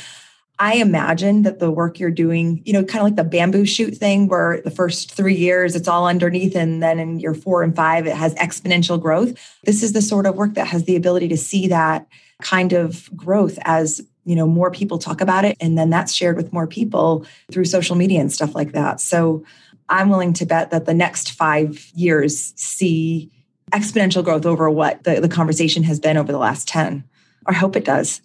I 0.58 0.76
imagine 0.76 1.42
that 1.42 1.60
the 1.60 1.72
work 1.72 2.00
you're 2.00 2.12
doing, 2.12 2.62
you 2.66 2.72
know, 2.72 2.84
kind 2.84 3.00
of 3.00 3.04
like 3.04 3.16
the 3.18 3.26
bamboo 3.26 3.66
shoot 3.66 3.96
thing 3.98 4.28
where 4.28 4.62
the 4.62 4.72
first 4.72 5.12
three 5.12 5.36
years 5.36 5.76
it's 5.76 5.88
all 5.88 6.08
underneath, 6.08 6.56
and 6.56 6.82
then 6.82 6.98
in 6.98 7.20
year 7.20 7.34
four 7.34 7.62
and 7.62 7.76
five 7.76 8.08
it 8.08 8.16
has 8.16 8.34
exponential 8.36 9.02
growth. 9.02 9.38
This 9.64 9.84
is 9.84 9.92
the 9.92 10.02
sort 10.02 10.26
of 10.26 10.36
work 10.36 10.54
that 10.54 10.68
has 10.68 10.86
the 10.86 10.96
ability 10.96 11.28
to 11.30 11.38
see 11.38 11.68
that 11.68 12.08
kind 12.42 12.74
of 12.74 13.10
growth 13.16 13.58
as 13.64 14.02
you 14.26 14.36
know 14.36 14.48
more 14.48 14.72
people 14.72 14.98
talk 14.98 15.22
about 15.22 15.46
it 15.46 15.56
and 15.62 15.78
then 15.78 15.90
that's 15.90 16.14
shared 16.14 16.36
with 16.36 16.52
more 16.52 16.68
people 16.68 17.26
through 17.52 17.66
social 17.66 17.96
media 17.96 18.20
and 18.20 18.32
stuff 18.32 18.56
like 18.56 18.74
that. 18.74 19.00
So 19.00 19.44
i'm 19.88 20.10
willing 20.10 20.34
to 20.34 20.46
bet 20.46 20.72
that 20.72 20.86
the 20.86 20.94
next 20.94 21.32
five 21.32 21.92
years 21.94 22.54
see 22.56 23.32
exponential 23.72 24.24
growth 24.24 24.46
over 24.46 24.70
what 24.70 25.04
the, 25.04 25.22
the 25.22 25.30
conversation 25.30 25.84
has 25.84 26.00
been 26.00 26.18
over 26.18 26.32
the 26.32 26.38
last 26.38 26.68
10 26.68 27.04
i 27.46 27.54
hope 27.54 27.76
it 27.76 27.86
does. 27.86 28.22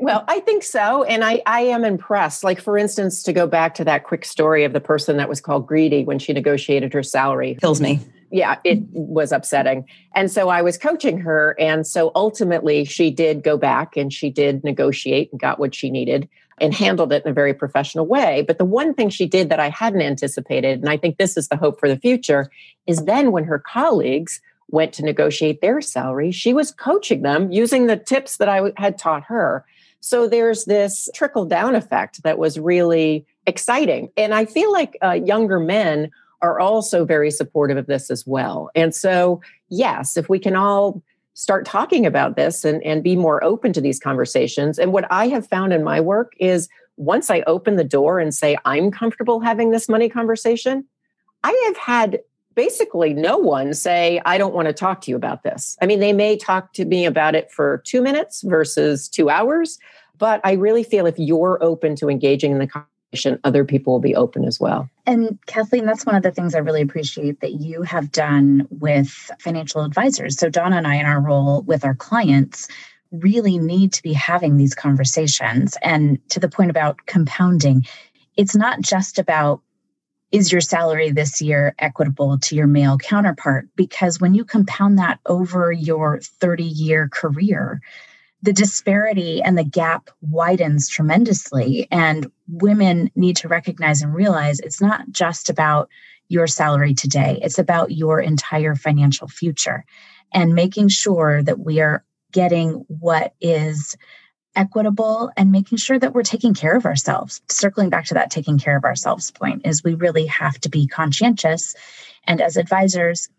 Well 0.02 0.24
i 0.28 0.39
think 0.41 0.62
so 0.62 1.04
and 1.04 1.24
I, 1.24 1.41
I 1.48 1.62
am 1.62 1.84
impressed. 1.84 2.43
Like 2.43 2.62
for 2.62 2.78
instance 2.78 3.24
to 3.24 3.34
go 3.34 3.48
back 3.48 3.74
to 3.74 3.84
that 3.86 4.04
quick 4.04 4.24
story 4.24 4.63
of 4.63 4.72
the 4.72 4.80
person 4.80 5.17
that 5.17 5.28
was 5.28 5.41
called 5.41 5.65
greedy 5.65 6.04
when 6.04 6.19
she 6.19 6.32
negotiated 6.32 6.93
her 6.93 7.02
salary. 7.02 7.58
Kills 7.60 7.82
me 7.82 8.00
yeah, 8.32 8.58
it 8.63 8.80
was 8.92 9.32
upsetting. 9.32 9.86
And 10.13 10.32
so 10.32 10.50
I 10.50 10.62
was 10.62 10.78
coaching 10.78 11.20
her. 11.20 11.56
And 11.60 11.86
so 11.86 12.12
ultimately, 12.15 12.86
she 12.86 13.12
did 13.12 13.44
go 13.44 13.58
back 13.58 13.98
and 13.98 14.13
she 14.13 14.30
did 14.30 14.63
negotiate 14.63 15.32
and 15.32 15.39
got 15.39 15.60
what 15.60 15.74
she 15.74 15.89
needed 15.89 16.30
and 16.62 16.74
handled 16.74 17.13
it 17.13 17.24
in 17.26 17.32
a 17.32 17.34
very 17.34 17.54
professional 17.54 18.06
way. 18.06 18.44
But 18.46 18.58
the 18.58 18.65
one 18.65 18.94
thing 18.94 19.10
she 19.10 19.26
did 19.26 19.50
that 19.50 19.60
I 19.60 19.70
hadn't 19.70 20.02
anticipated, 20.02 20.80
and 20.80 20.89
I 20.89 20.98
think 20.98 21.18
this 21.18 21.38
is 21.38 21.48
the 21.48 21.56
hope 21.58 21.80
for 21.80 21.88
the 21.88 21.98
future, 21.98 22.52
is 22.86 23.06
then 23.06 23.32
when 23.32 23.46
her 23.46 23.60
colleagues 23.60 24.42
went 24.70 24.94
to 24.94 25.04
negotiate 25.04 25.62
their 25.62 25.82
salary, 25.82 26.32
she 26.32 26.54
was 26.54 26.72
coaching 26.72 27.22
them 27.22 27.52
using 27.52 27.88
the 27.88 27.98
tips 27.98 28.38
that 28.38 28.50
I 28.50 28.72
had 28.78 28.98
taught 28.98 29.24
her. 29.24 29.65
So 30.02 30.28
there's 30.28 30.65
this 30.65 31.10
trickle 31.15 31.46
down 31.46 31.76
effect 31.76 32.24
that 32.24 32.38
was 32.38 32.60
really 32.60 33.26
exciting. 33.48 34.12
And 34.15 34.34
I 34.34 34.46
feel 34.46 34.72
like 34.72 34.98
uh, 35.02 35.12
younger 35.12 35.60
men 35.60 36.12
are 36.41 36.60
also 36.60 37.06
very 37.06 37.32
supportive 37.32 37.78
of 37.78 37.88
this 37.88 38.10
as 38.10 38.25
well. 38.25 38.69
And 38.75 38.95
so, 38.95 39.41
yes, 39.69 40.17
if 40.17 40.30
we 40.30 40.39
can 40.39 40.56
all 40.56 41.04
start 41.34 41.65
talking 41.65 42.06
about 42.06 42.36
this 42.36 42.65
and, 42.65 42.84
and 42.84 43.02
be 43.02 43.15
more 43.15 43.41
open 43.43 43.71
to 43.71 43.80
these 43.80 43.97
conversations. 43.97 44.78
And 44.78 44.91
what 44.91 45.10
I 45.10 45.30
have 45.30 45.47
found 45.47 45.71
in 45.71 45.86
my 45.86 46.02
work 46.02 46.34
is 46.38 46.67
once 46.97 47.30
I 47.30 47.41
open 47.47 47.78
the 47.78 47.84
door 47.86 48.19
and 48.19 48.36
say, 48.36 48.58
I'm 48.65 48.91
comfortable 48.91 49.39
having 49.39 49.71
this 49.71 49.88
money 49.88 50.10
conversation, 50.10 50.86
I 51.43 51.63
have 51.67 51.78
had 51.78 52.19
basically 52.56 53.13
no 53.13 53.38
one 53.38 53.73
say, 53.73 54.21
I 54.25 54.38
don't 54.38 54.54
want 54.54 54.67
to 54.67 54.73
talk 54.73 54.99
to 55.02 55.12
you 55.12 55.15
about 55.15 55.43
this. 55.43 55.78
I 55.82 55.86
mean, 55.86 56.02
they 56.02 56.12
may 56.12 56.36
talk 56.36 56.73
to 56.73 56.84
me 56.84 57.06
about 57.06 57.36
it 57.36 57.49
for 57.52 57.82
two 57.86 58.02
minutes 58.02 58.41
versus 58.41 59.08
two 59.08 59.30
hours, 59.30 59.80
but 60.17 60.41
I 60.43 60.54
really 60.54 60.84
feel 60.84 61.06
if 61.06 61.17
you're 61.17 61.58
open 61.62 61.95
to 61.95 62.10
engaging 62.10 62.52
in 62.52 62.60
the 62.60 62.67
other 63.43 63.65
people 63.65 63.93
will 63.93 64.00
be 64.00 64.15
open 64.15 64.45
as 64.45 64.60
well. 64.60 64.89
And 65.06 65.39
Kathleen, 65.48 65.86
that's 65.86 66.06
one 66.06 66.15
of 66.15 66.24
the 66.24 66.32
things 66.32 66.54
I 66.54 66.60
really 66.60 66.82
appreciate 66.82 67.41
that 67.41 67.54
you 67.54 67.82
have 67.82 68.12
done 68.12 68.67
with 68.69 69.32
financial 69.39 69.84
advisors. 69.84 70.38
So, 70.38 70.50
Donna 70.50 70.78
and 70.78 70.88
I, 70.88 70.95
in 70.95 71.06
our 71.06 71.22
role 71.22 71.63
with 71.63 71.84
our 71.84 71.95
clients, 71.95 72.67
really 73.12 73.58
need 73.58 73.91
to 73.93 74.04
be 74.04 74.13
having 74.13 74.58
these 74.58 74.76
conversations. 74.76 75.76
And 75.82 76.19
to 76.30 76.39
the 76.39 76.50
point 76.50 76.69
about 76.69 77.06
compounding, 77.08 77.86
it's 78.38 78.56
not 78.56 78.82
just 78.82 79.17
about 79.17 79.62
is 80.32 80.52
your 80.52 80.62
salary 80.62 81.10
this 81.10 81.41
year 81.41 81.74
equitable 81.80 82.38
to 82.38 82.56
your 82.56 82.67
male 82.67 82.98
counterpart? 82.98 83.67
Because 83.76 84.22
when 84.22 84.36
you 84.36 84.45
compound 84.45 85.00
that 85.00 85.19
over 85.26 85.72
your 85.72 86.19
30 86.19 86.63
year 86.63 87.10
career, 87.10 87.82
the 88.41 88.54
disparity 88.54 89.41
and 89.41 89.58
the 89.58 89.63
gap 89.63 90.10
widens 90.21 90.88
tremendously. 90.88 91.88
And 91.91 92.32
women 92.47 93.12
need 93.15 93.38
to 93.38 93.47
recognize 93.47 94.02
and 94.02 94.13
realize 94.13 94.60
it's 94.60 94.82
not 94.82 95.10
just 95.12 95.49
about 95.49 95.89
your 96.30 96.47
salary 96.47 96.93
today, 96.93 97.39
it's 97.41 97.60
about 97.60 97.91
your 97.91 98.19
entire 98.19 98.75
financial 98.75 99.28
future 99.28 99.84
and 100.34 100.54
making 100.54 100.89
sure 100.89 101.41
that 101.43 101.60
we 101.60 101.82
are 101.82 102.04
getting 102.32 102.86
what 102.88 103.34
is 103.41 103.97
equitable 104.56 105.32
and 105.38 105.52
making 105.52 105.78
sure 105.78 105.97
that 105.97 106.13
we're 106.13 106.23
taking 106.23 106.54
care 106.54 106.75
of 106.75 106.86
ourselves. 106.86 107.41
Circling 107.49 107.89
back 107.89 108.06
to 108.06 108.13
that 108.13 108.30
taking 108.30 108.60
care 108.60 108.78
of 108.78 108.84
ourselves 108.84 109.32
point 109.32 109.62
is 109.65 109.84
we 109.84 109.95
really 109.95 110.28
have 110.28 110.60
to 110.62 110.69
be 110.69 110.88
conscientious. 110.88 111.75
And 112.25 112.41
as 112.41 112.58
advisors, 112.58 113.30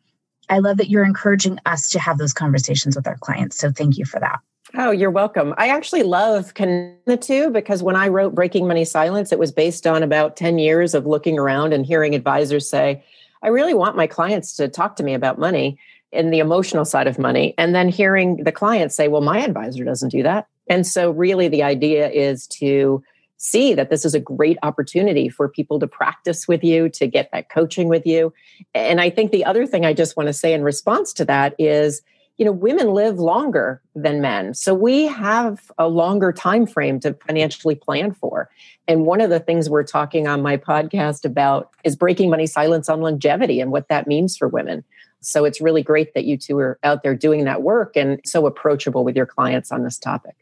I 0.49 0.59
love 0.59 0.79
that 0.79 0.91
you're 0.91 1.05
encouraging 1.05 1.59
us 1.65 1.91
to 1.91 2.01
have 2.01 2.19
those 2.19 2.33
conversations 2.33 2.97
with 2.97 3.07
our 3.07 3.19
clients. 3.19 3.59
So 3.59 3.71
thank 3.71 3.99
you 3.99 4.05
for 4.05 4.19
that. 4.19 4.41
Oh, 4.77 4.93
you're 4.93 5.11
welcome. 5.11 5.53
I 5.59 5.69
actually 5.69 6.05
love 6.05 6.55
the 6.55 7.19
two 7.21 7.51
because 7.51 7.83
when 7.83 7.97
I 7.97 8.09
wrote 8.09 8.35
Breaking 8.35 8.69
Money 8.69 8.85
Silence, 8.85 9.33
it 9.33 9.39
was 9.39 9.51
based 9.51 9.87
on 9.87 10.03
about 10.03 10.37
10 10.37 10.59
years 10.59 10.95
of 10.95 11.07
looking 11.07 11.39
around 11.39 11.73
and 11.73 11.85
hearing 11.85 12.15
advisors 12.15 12.69
say, 12.69 13.03
I 13.43 13.49
really 13.49 13.75
want 13.75 13.97
my 13.97 14.07
clients 14.07 14.55
to 14.57 14.69
talk 14.69 14.97
to 14.97 15.03
me 15.03 15.15
about 15.15 15.39
money 15.39 15.79
and 16.13 16.33
the 16.33 16.39
emotional 16.39 16.85
side 16.85 17.09
of 17.09 17.19
money. 17.19 17.55
And 17.59 17.75
then 17.75 17.89
hearing 17.89 18.45
the 18.45 18.53
clients 18.53 18.95
say, 18.95 19.09
well, 19.09 19.23
my 19.23 19.41
advisor 19.41 19.85
doesn't 19.85 20.11
do 20.11 20.23
that. 20.23 20.47
And 20.69 20.87
so, 20.87 21.11
really, 21.11 21.49
the 21.49 21.65
idea 21.65 22.09
is 22.09 22.47
to 22.49 23.03
see 23.39 23.75
that 23.75 23.91
this 23.91 24.05
is 24.05 24.15
a 24.15 24.21
great 24.21 24.59
opportunity 24.63 25.29
for 25.29 25.49
people 25.49 25.81
to 25.81 25.87
practice 25.87 26.47
with 26.47 26.63
you, 26.63 26.89
to 26.91 27.07
get 27.07 27.31
that 27.33 27.49
coaching 27.49 27.89
with 27.89 28.07
you. 28.07 28.33
And 28.75 29.01
I 29.01 29.11
think 29.11 29.33
the 29.33 29.45
other 29.45 29.67
thing 29.67 29.85
I 29.85 29.95
just 29.95 30.17
want 30.17 30.29
to 30.29 30.33
say 30.33 30.53
in 30.53 30.63
response 30.63 31.13
to 31.15 31.25
that 31.25 31.55
is, 31.59 32.03
you 32.41 32.47
know 32.47 32.53
women 32.53 32.95
live 32.95 33.19
longer 33.19 33.83
than 33.95 34.23
men. 34.23 34.55
So 34.55 34.73
we 34.73 35.05
have 35.05 35.71
a 35.77 35.87
longer 35.87 36.33
time 36.33 36.67
frame 36.67 36.99
to 37.01 37.13
financially 37.27 37.75
plan 37.75 38.13
for. 38.13 38.49
And 38.89 39.05
one 39.05 39.21
of 39.21 39.29
the 39.29 39.41
things 39.41 39.69
we're 39.69 39.85
talking 39.85 40.27
on 40.27 40.41
my 40.41 40.57
podcast 40.57 41.27
about 41.27 41.71
is 41.85 41.95
breaking 41.95 42.31
money 42.31 42.47
silence 42.47 42.89
on 42.89 43.03
longevity 43.03 43.61
and 43.61 43.71
what 43.71 43.89
that 43.89 44.07
means 44.07 44.39
for 44.39 44.49
women. 44.49 44.85
So 45.21 45.45
it's 45.45 45.61
really 45.61 45.83
great 45.83 46.15
that 46.15 46.25
you 46.25 46.39
two 46.39 46.59
are 46.59 46.79
out 46.83 47.03
there 47.03 47.15
doing 47.15 47.45
that 47.45 47.61
work 47.61 47.95
and 47.95 48.19
so 48.25 48.47
approachable 48.47 49.05
with 49.05 49.17
your 49.17 49.27
clients 49.27 49.71
on 49.71 49.85
this 49.85 49.99
topic. 49.99 50.35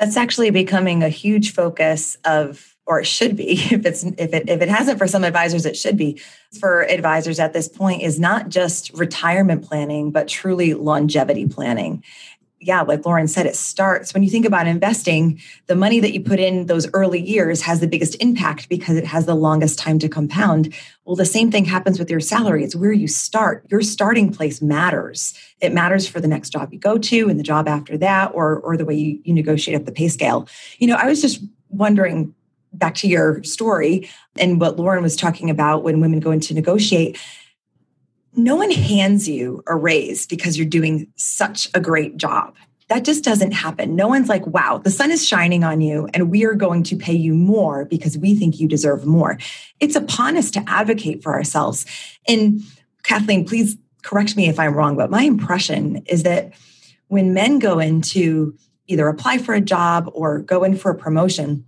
That's 0.00 0.16
actually 0.16 0.50
becoming 0.50 1.04
a 1.04 1.08
huge 1.08 1.52
focus 1.52 2.16
of 2.24 2.74
or 2.88 2.98
it 2.98 3.06
should 3.06 3.36
be 3.36 3.52
if 3.70 3.86
it's 3.86 4.02
if 4.02 4.32
it 4.34 4.48
if 4.48 4.60
it 4.60 4.68
hasn't 4.68 4.98
for 4.98 5.06
some 5.06 5.22
advisors 5.22 5.64
it 5.64 5.76
should 5.76 5.96
be. 5.96 6.20
For 6.58 6.88
advisors 6.90 7.38
at 7.38 7.52
this 7.52 7.68
point 7.68 8.02
is 8.02 8.18
not 8.18 8.48
just 8.48 8.92
retirement 8.94 9.64
planning 9.64 10.10
but 10.10 10.26
truly 10.26 10.74
longevity 10.74 11.46
planning. 11.46 12.02
Yeah 12.60 12.80
like 12.80 13.06
lauren 13.06 13.28
said 13.28 13.46
it 13.46 13.54
starts 13.54 14.12
when 14.12 14.24
you 14.24 14.30
think 14.30 14.46
about 14.46 14.66
investing 14.66 15.40
the 15.66 15.76
money 15.76 16.00
that 16.00 16.12
you 16.12 16.20
put 16.20 16.40
in 16.40 16.66
those 16.66 16.88
early 16.92 17.20
years 17.20 17.60
has 17.62 17.78
the 17.78 17.86
biggest 17.86 18.16
impact 18.20 18.68
because 18.68 18.96
it 18.96 19.04
has 19.06 19.26
the 19.26 19.36
longest 19.36 19.78
time 19.78 19.98
to 20.00 20.08
compound. 20.08 20.74
Well 21.04 21.14
the 21.14 21.26
same 21.26 21.52
thing 21.52 21.66
happens 21.66 21.98
with 21.98 22.10
your 22.10 22.20
salary. 22.20 22.64
It's 22.64 22.74
where 22.74 22.92
you 22.92 23.06
start. 23.06 23.64
Your 23.70 23.82
starting 23.82 24.32
place 24.32 24.60
matters. 24.60 25.34
It 25.60 25.72
matters 25.72 26.08
for 26.08 26.20
the 26.20 26.28
next 26.28 26.50
job 26.50 26.72
you 26.72 26.78
go 26.78 26.96
to 26.96 27.28
and 27.28 27.38
the 27.38 27.44
job 27.44 27.68
after 27.68 27.98
that 27.98 28.32
or 28.34 28.58
or 28.60 28.76
the 28.78 28.86
way 28.86 28.94
you, 28.94 29.20
you 29.24 29.34
negotiate 29.34 29.78
up 29.78 29.84
the 29.84 29.92
pay 29.92 30.08
scale. 30.08 30.48
You 30.78 30.88
know 30.88 30.96
i 30.96 31.06
was 31.06 31.20
just 31.20 31.44
wondering 31.70 32.34
back 32.72 32.94
to 32.96 33.08
your 33.08 33.42
story 33.42 34.08
and 34.38 34.60
what 34.60 34.78
Lauren 34.78 35.02
was 35.02 35.16
talking 35.16 35.50
about 35.50 35.82
when 35.82 36.00
women 36.00 36.20
go 36.20 36.30
in 36.30 36.40
to 36.40 36.54
negotiate, 36.54 37.18
no 38.34 38.56
one 38.56 38.70
hands 38.70 39.28
you 39.28 39.62
a 39.66 39.76
raise 39.76 40.26
because 40.26 40.56
you're 40.56 40.66
doing 40.66 41.10
such 41.16 41.68
a 41.74 41.80
great 41.80 42.16
job. 42.16 42.54
That 42.88 43.04
just 43.04 43.22
doesn't 43.22 43.52
happen. 43.52 43.96
No 43.96 44.08
one's 44.08 44.28
like, 44.28 44.46
wow, 44.46 44.78
the 44.78 44.90
sun 44.90 45.10
is 45.10 45.26
shining 45.26 45.62
on 45.62 45.80
you 45.80 46.08
and 46.14 46.30
we 46.30 46.44
are 46.44 46.54
going 46.54 46.82
to 46.84 46.96
pay 46.96 47.12
you 47.12 47.34
more 47.34 47.84
because 47.84 48.16
we 48.16 48.34
think 48.34 48.58
you 48.58 48.66
deserve 48.66 49.04
more. 49.04 49.38
It's 49.80 49.96
upon 49.96 50.36
us 50.36 50.50
to 50.52 50.64
advocate 50.66 51.22
for 51.22 51.34
ourselves. 51.34 51.84
And 52.26 52.62
Kathleen, 53.02 53.46
please 53.46 53.76
correct 54.02 54.36
me 54.36 54.48
if 54.48 54.58
I'm 54.58 54.74
wrong, 54.74 54.96
but 54.96 55.10
my 55.10 55.22
impression 55.22 56.02
is 56.06 56.22
that 56.22 56.52
when 57.08 57.34
men 57.34 57.58
go 57.58 57.78
in 57.78 58.00
to 58.02 58.56
either 58.86 59.06
apply 59.08 59.38
for 59.38 59.54
a 59.54 59.60
job 59.60 60.10
or 60.14 60.38
go 60.38 60.64
in 60.64 60.76
for 60.76 60.90
a 60.90 60.94
promotion, 60.94 61.64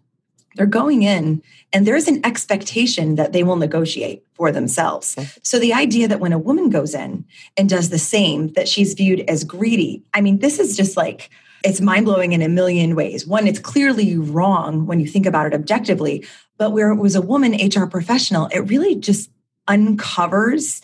they're 0.54 0.66
going 0.66 1.02
in 1.02 1.42
and 1.72 1.86
there's 1.86 2.08
an 2.08 2.24
expectation 2.24 3.14
that 3.14 3.32
they 3.32 3.42
will 3.42 3.56
negotiate 3.56 4.24
for 4.34 4.50
themselves. 4.50 5.16
So 5.42 5.58
the 5.58 5.72
idea 5.72 6.08
that 6.08 6.20
when 6.20 6.32
a 6.32 6.38
woman 6.38 6.70
goes 6.70 6.94
in 6.94 7.24
and 7.56 7.68
does 7.68 7.90
the 7.90 7.98
same, 7.98 8.48
that 8.54 8.68
she's 8.68 8.94
viewed 8.94 9.20
as 9.28 9.44
greedy, 9.44 10.02
I 10.12 10.20
mean, 10.20 10.40
this 10.40 10.58
is 10.58 10.76
just 10.76 10.96
like, 10.96 11.30
it's 11.62 11.80
mind 11.80 12.06
blowing 12.06 12.32
in 12.32 12.42
a 12.42 12.48
million 12.48 12.96
ways. 12.96 13.26
One, 13.26 13.46
it's 13.46 13.58
clearly 13.58 14.16
wrong 14.16 14.86
when 14.86 14.98
you 14.98 15.06
think 15.06 15.26
about 15.26 15.46
it 15.46 15.54
objectively, 15.54 16.26
but 16.58 16.72
where 16.72 16.90
it 16.90 16.96
was 16.96 17.14
a 17.14 17.22
woman 17.22 17.54
HR 17.54 17.86
professional, 17.86 18.46
it 18.46 18.60
really 18.60 18.96
just 18.96 19.30
uncovers 19.68 20.80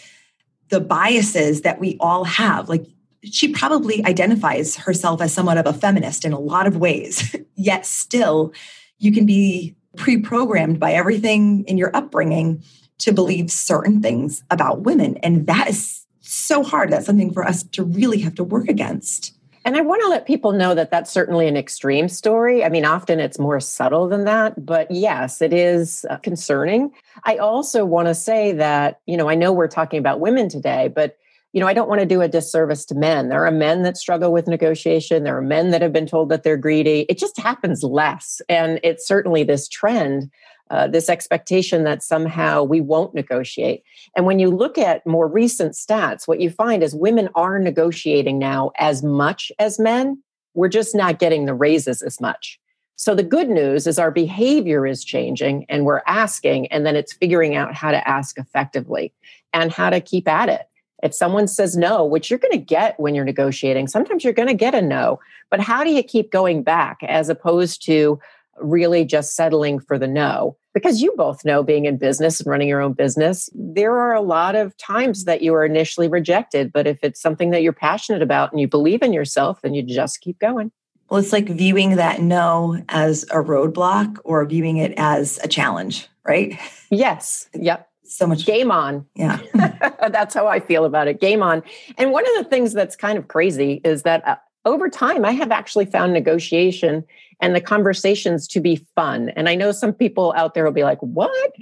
the 0.68 0.80
biases 0.80 1.62
that 1.62 1.80
we 1.80 1.96
all 1.98 2.24
have. 2.24 2.68
Like 2.68 2.86
she 3.24 3.48
probably 3.48 4.04
identifies 4.04 4.76
herself 4.76 5.20
as 5.20 5.32
somewhat 5.32 5.58
of 5.58 5.66
a 5.66 5.72
feminist 5.72 6.24
in 6.24 6.32
a 6.32 6.38
lot 6.38 6.66
of 6.66 6.76
ways, 6.76 7.34
yet 7.56 7.86
still 7.86 8.52
you 8.98 9.12
can 9.12 9.26
be 9.26 9.74
pre 9.96 10.18
programmed 10.18 10.78
by 10.78 10.92
everything 10.92 11.64
in 11.64 11.78
your 11.78 11.94
upbringing 11.94 12.62
to 12.98 13.12
believe 13.12 13.50
certain 13.50 14.00
things 14.00 14.42
about 14.50 14.82
women. 14.82 15.16
And 15.18 15.46
that 15.46 15.68
is 15.68 16.06
so 16.20 16.62
hard. 16.62 16.90
That's 16.90 17.06
something 17.06 17.32
for 17.32 17.46
us 17.46 17.62
to 17.62 17.84
really 17.84 18.18
have 18.20 18.34
to 18.36 18.44
work 18.44 18.68
against. 18.68 19.36
And 19.64 19.76
I 19.76 19.80
want 19.80 20.00
to 20.02 20.08
let 20.08 20.26
people 20.26 20.52
know 20.52 20.76
that 20.76 20.92
that's 20.92 21.10
certainly 21.10 21.48
an 21.48 21.56
extreme 21.56 22.08
story. 22.08 22.64
I 22.64 22.68
mean, 22.68 22.84
often 22.84 23.18
it's 23.18 23.38
more 23.38 23.58
subtle 23.58 24.08
than 24.08 24.24
that, 24.24 24.64
but 24.64 24.88
yes, 24.92 25.42
it 25.42 25.52
is 25.52 26.06
uh, 26.08 26.18
concerning. 26.18 26.92
I 27.24 27.38
also 27.38 27.84
want 27.84 28.06
to 28.06 28.14
say 28.14 28.52
that, 28.52 29.00
you 29.06 29.16
know, 29.16 29.28
I 29.28 29.34
know 29.34 29.52
we're 29.52 29.66
talking 29.66 29.98
about 29.98 30.20
women 30.20 30.48
today, 30.48 30.86
but 30.86 31.16
you 31.56 31.60
know, 31.60 31.66
I 31.66 31.72
don't 31.72 31.88
want 31.88 32.00
to 32.00 32.06
do 32.06 32.20
a 32.20 32.28
disservice 32.28 32.84
to 32.84 32.94
men. 32.94 33.30
There 33.30 33.46
are 33.46 33.50
men 33.50 33.82
that 33.84 33.96
struggle 33.96 34.30
with 34.30 34.46
negotiation. 34.46 35.24
There 35.24 35.38
are 35.38 35.40
men 35.40 35.70
that 35.70 35.80
have 35.80 35.92
been 35.92 36.06
told 36.06 36.28
that 36.28 36.42
they're 36.42 36.58
greedy. 36.58 37.06
It 37.08 37.16
just 37.16 37.38
happens 37.38 37.82
less. 37.82 38.42
And 38.50 38.78
it's 38.82 39.08
certainly 39.08 39.42
this 39.42 39.66
trend, 39.66 40.30
uh, 40.68 40.88
this 40.88 41.08
expectation 41.08 41.84
that 41.84 42.02
somehow 42.02 42.62
we 42.62 42.82
won't 42.82 43.14
negotiate. 43.14 43.84
And 44.14 44.26
when 44.26 44.38
you 44.38 44.50
look 44.50 44.76
at 44.76 45.06
more 45.06 45.26
recent 45.26 45.72
stats, 45.72 46.28
what 46.28 46.40
you 46.40 46.50
find 46.50 46.82
is 46.82 46.94
women 46.94 47.30
are 47.34 47.58
negotiating 47.58 48.38
now 48.38 48.72
as 48.78 49.02
much 49.02 49.50
as 49.58 49.78
men. 49.78 50.22
We're 50.52 50.68
just 50.68 50.94
not 50.94 51.18
getting 51.18 51.46
the 51.46 51.54
raises 51.54 52.02
as 52.02 52.20
much. 52.20 52.60
So 52.96 53.14
the 53.14 53.22
good 53.22 53.48
news 53.48 53.86
is 53.86 53.98
our 53.98 54.10
behavior 54.10 54.86
is 54.86 55.02
changing 55.02 55.64
and 55.70 55.86
we're 55.86 56.02
asking, 56.06 56.66
and 56.66 56.84
then 56.84 56.96
it's 56.96 57.14
figuring 57.14 57.56
out 57.56 57.72
how 57.72 57.92
to 57.92 58.06
ask 58.06 58.36
effectively 58.36 59.14
and 59.54 59.72
how 59.72 59.88
to 59.88 60.02
keep 60.02 60.28
at 60.28 60.50
it. 60.50 60.66
If 61.02 61.14
someone 61.14 61.46
says 61.46 61.76
no, 61.76 62.04
which 62.04 62.30
you're 62.30 62.38
going 62.38 62.52
to 62.52 62.58
get 62.58 62.98
when 62.98 63.14
you're 63.14 63.24
negotiating, 63.24 63.88
sometimes 63.88 64.24
you're 64.24 64.32
going 64.32 64.48
to 64.48 64.54
get 64.54 64.74
a 64.74 64.80
no. 64.80 65.20
But 65.50 65.60
how 65.60 65.84
do 65.84 65.90
you 65.90 66.02
keep 66.02 66.32
going 66.32 66.62
back 66.62 66.98
as 67.02 67.28
opposed 67.28 67.84
to 67.86 68.18
really 68.58 69.04
just 69.04 69.36
settling 69.36 69.78
for 69.78 69.98
the 69.98 70.08
no? 70.08 70.56
Because 70.72 71.02
you 71.02 71.12
both 71.16 71.44
know 71.44 71.62
being 71.62 71.84
in 71.84 71.98
business 71.98 72.40
and 72.40 72.50
running 72.50 72.68
your 72.68 72.80
own 72.80 72.94
business, 72.94 73.50
there 73.54 73.96
are 73.96 74.14
a 74.14 74.22
lot 74.22 74.54
of 74.54 74.76
times 74.78 75.24
that 75.24 75.42
you 75.42 75.54
are 75.54 75.64
initially 75.64 76.08
rejected. 76.08 76.72
But 76.72 76.86
if 76.86 76.98
it's 77.02 77.20
something 77.20 77.50
that 77.50 77.62
you're 77.62 77.72
passionate 77.72 78.22
about 78.22 78.52
and 78.52 78.60
you 78.60 78.68
believe 78.68 79.02
in 79.02 79.12
yourself, 79.12 79.60
then 79.62 79.74
you 79.74 79.82
just 79.82 80.20
keep 80.20 80.38
going. 80.38 80.72
Well, 81.08 81.20
it's 81.20 81.32
like 81.32 81.48
viewing 81.48 81.96
that 81.96 82.20
no 82.20 82.82
as 82.88 83.22
a 83.24 83.36
roadblock 83.36 84.18
or 84.24 84.44
viewing 84.44 84.78
it 84.78 84.92
as 84.96 85.38
a 85.44 85.48
challenge, 85.48 86.08
right? 86.24 86.58
Yes. 86.90 87.48
Yep 87.54 87.88
so 88.14 88.26
much 88.26 88.46
game 88.46 88.70
on. 88.70 89.06
Yeah. 89.14 89.40
that's 89.54 90.34
how 90.34 90.46
I 90.46 90.60
feel 90.60 90.84
about 90.84 91.08
it. 91.08 91.20
Game 91.20 91.42
on. 91.42 91.62
And 91.98 92.12
one 92.12 92.24
of 92.26 92.44
the 92.44 92.48
things 92.48 92.72
that's 92.72 92.96
kind 92.96 93.18
of 93.18 93.28
crazy 93.28 93.80
is 93.84 94.02
that 94.02 94.26
uh, 94.26 94.36
over 94.64 94.88
time, 94.88 95.24
I 95.24 95.32
have 95.32 95.50
actually 95.52 95.86
found 95.86 96.12
negotiation 96.12 97.04
and 97.40 97.54
the 97.54 97.60
conversations 97.60 98.48
to 98.48 98.60
be 98.60 98.84
fun. 98.94 99.30
And 99.30 99.48
I 99.48 99.54
know 99.54 99.72
some 99.72 99.92
people 99.92 100.32
out 100.36 100.54
there 100.54 100.64
will 100.64 100.72
be 100.72 100.84
like, 100.84 100.98
what? 101.00 101.52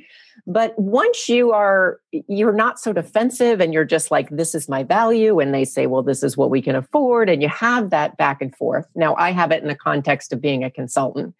But 0.47 0.79
once 0.79 1.29
you 1.29 1.53
are, 1.53 2.01
you're 2.13 2.53
not 2.53 2.79
so 2.79 2.93
defensive 2.93 3.61
and 3.61 3.73
you're 3.73 3.85
just 3.85 4.11
like, 4.11 4.29
this 4.31 4.55
is 4.55 4.69
my 4.69 4.83
value. 4.83 5.41
And 5.41 5.55
they 5.55 5.65
say, 5.65 5.87
well, 5.87 6.03
this 6.03 6.23
is 6.23 6.37
what 6.37 6.51
we 6.51 6.61
can 6.61 6.77
afford. 6.77 7.31
And 7.31 7.43
you 7.43 7.49
have 7.49 7.91
that 7.91 8.17
back 8.17 8.43
and 8.43 8.55
forth. 8.55 8.87
Now, 8.95 9.15
I 9.17 9.33
have 9.33 9.51
it 9.53 9.63
in 9.63 9.69
the 9.69 9.75
context 9.75 10.33
of 10.33 10.41
being 10.41 10.63
a 10.63 10.71
consultant. 10.71 11.35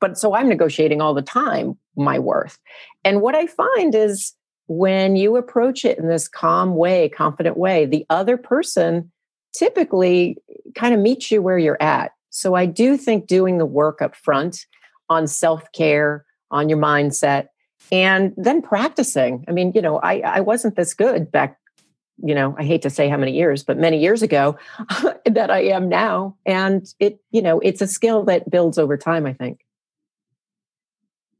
But 0.00 0.18
so 0.18 0.34
I'm 0.34 0.48
negotiating 0.48 1.00
all 1.00 1.14
the 1.14 1.22
time 1.22 1.76
my 1.96 2.18
worth. 2.18 2.58
And 3.04 3.20
what 3.20 3.34
I 3.34 3.46
find 3.46 3.94
is 3.94 4.34
when 4.72 5.16
you 5.16 5.36
approach 5.36 5.84
it 5.84 5.98
in 5.98 6.06
this 6.06 6.28
calm 6.28 6.76
way, 6.76 7.08
confident 7.08 7.56
way, 7.56 7.86
the 7.86 8.06
other 8.08 8.36
person 8.36 9.10
typically 9.52 10.36
kind 10.76 10.94
of 10.94 11.00
meets 11.00 11.28
you 11.28 11.42
where 11.42 11.58
you're 11.58 11.82
at. 11.82 12.12
So 12.30 12.54
I 12.54 12.66
do 12.66 12.96
think 12.96 13.26
doing 13.26 13.58
the 13.58 13.66
work 13.66 14.00
up 14.00 14.14
front 14.14 14.66
on 15.08 15.26
self 15.26 15.64
care, 15.72 16.24
on 16.52 16.68
your 16.68 16.78
mindset, 16.78 17.48
and 17.90 18.32
then 18.36 18.62
practicing. 18.62 19.44
I 19.48 19.50
mean, 19.50 19.72
you 19.74 19.82
know, 19.82 19.98
I, 19.98 20.20
I 20.20 20.40
wasn't 20.40 20.76
this 20.76 20.94
good 20.94 21.32
back, 21.32 21.58
you 22.22 22.36
know, 22.36 22.54
I 22.56 22.62
hate 22.62 22.82
to 22.82 22.90
say 22.90 23.08
how 23.08 23.16
many 23.16 23.32
years, 23.32 23.64
but 23.64 23.76
many 23.76 23.98
years 23.98 24.22
ago 24.22 24.56
that 25.26 25.50
I 25.50 25.62
am 25.64 25.88
now. 25.88 26.36
And 26.46 26.86
it, 27.00 27.18
you 27.32 27.42
know, 27.42 27.58
it's 27.58 27.82
a 27.82 27.88
skill 27.88 28.22
that 28.26 28.48
builds 28.48 28.78
over 28.78 28.96
time, 28.96 29.26
I 29.26 29.32
think. 29.32 29.62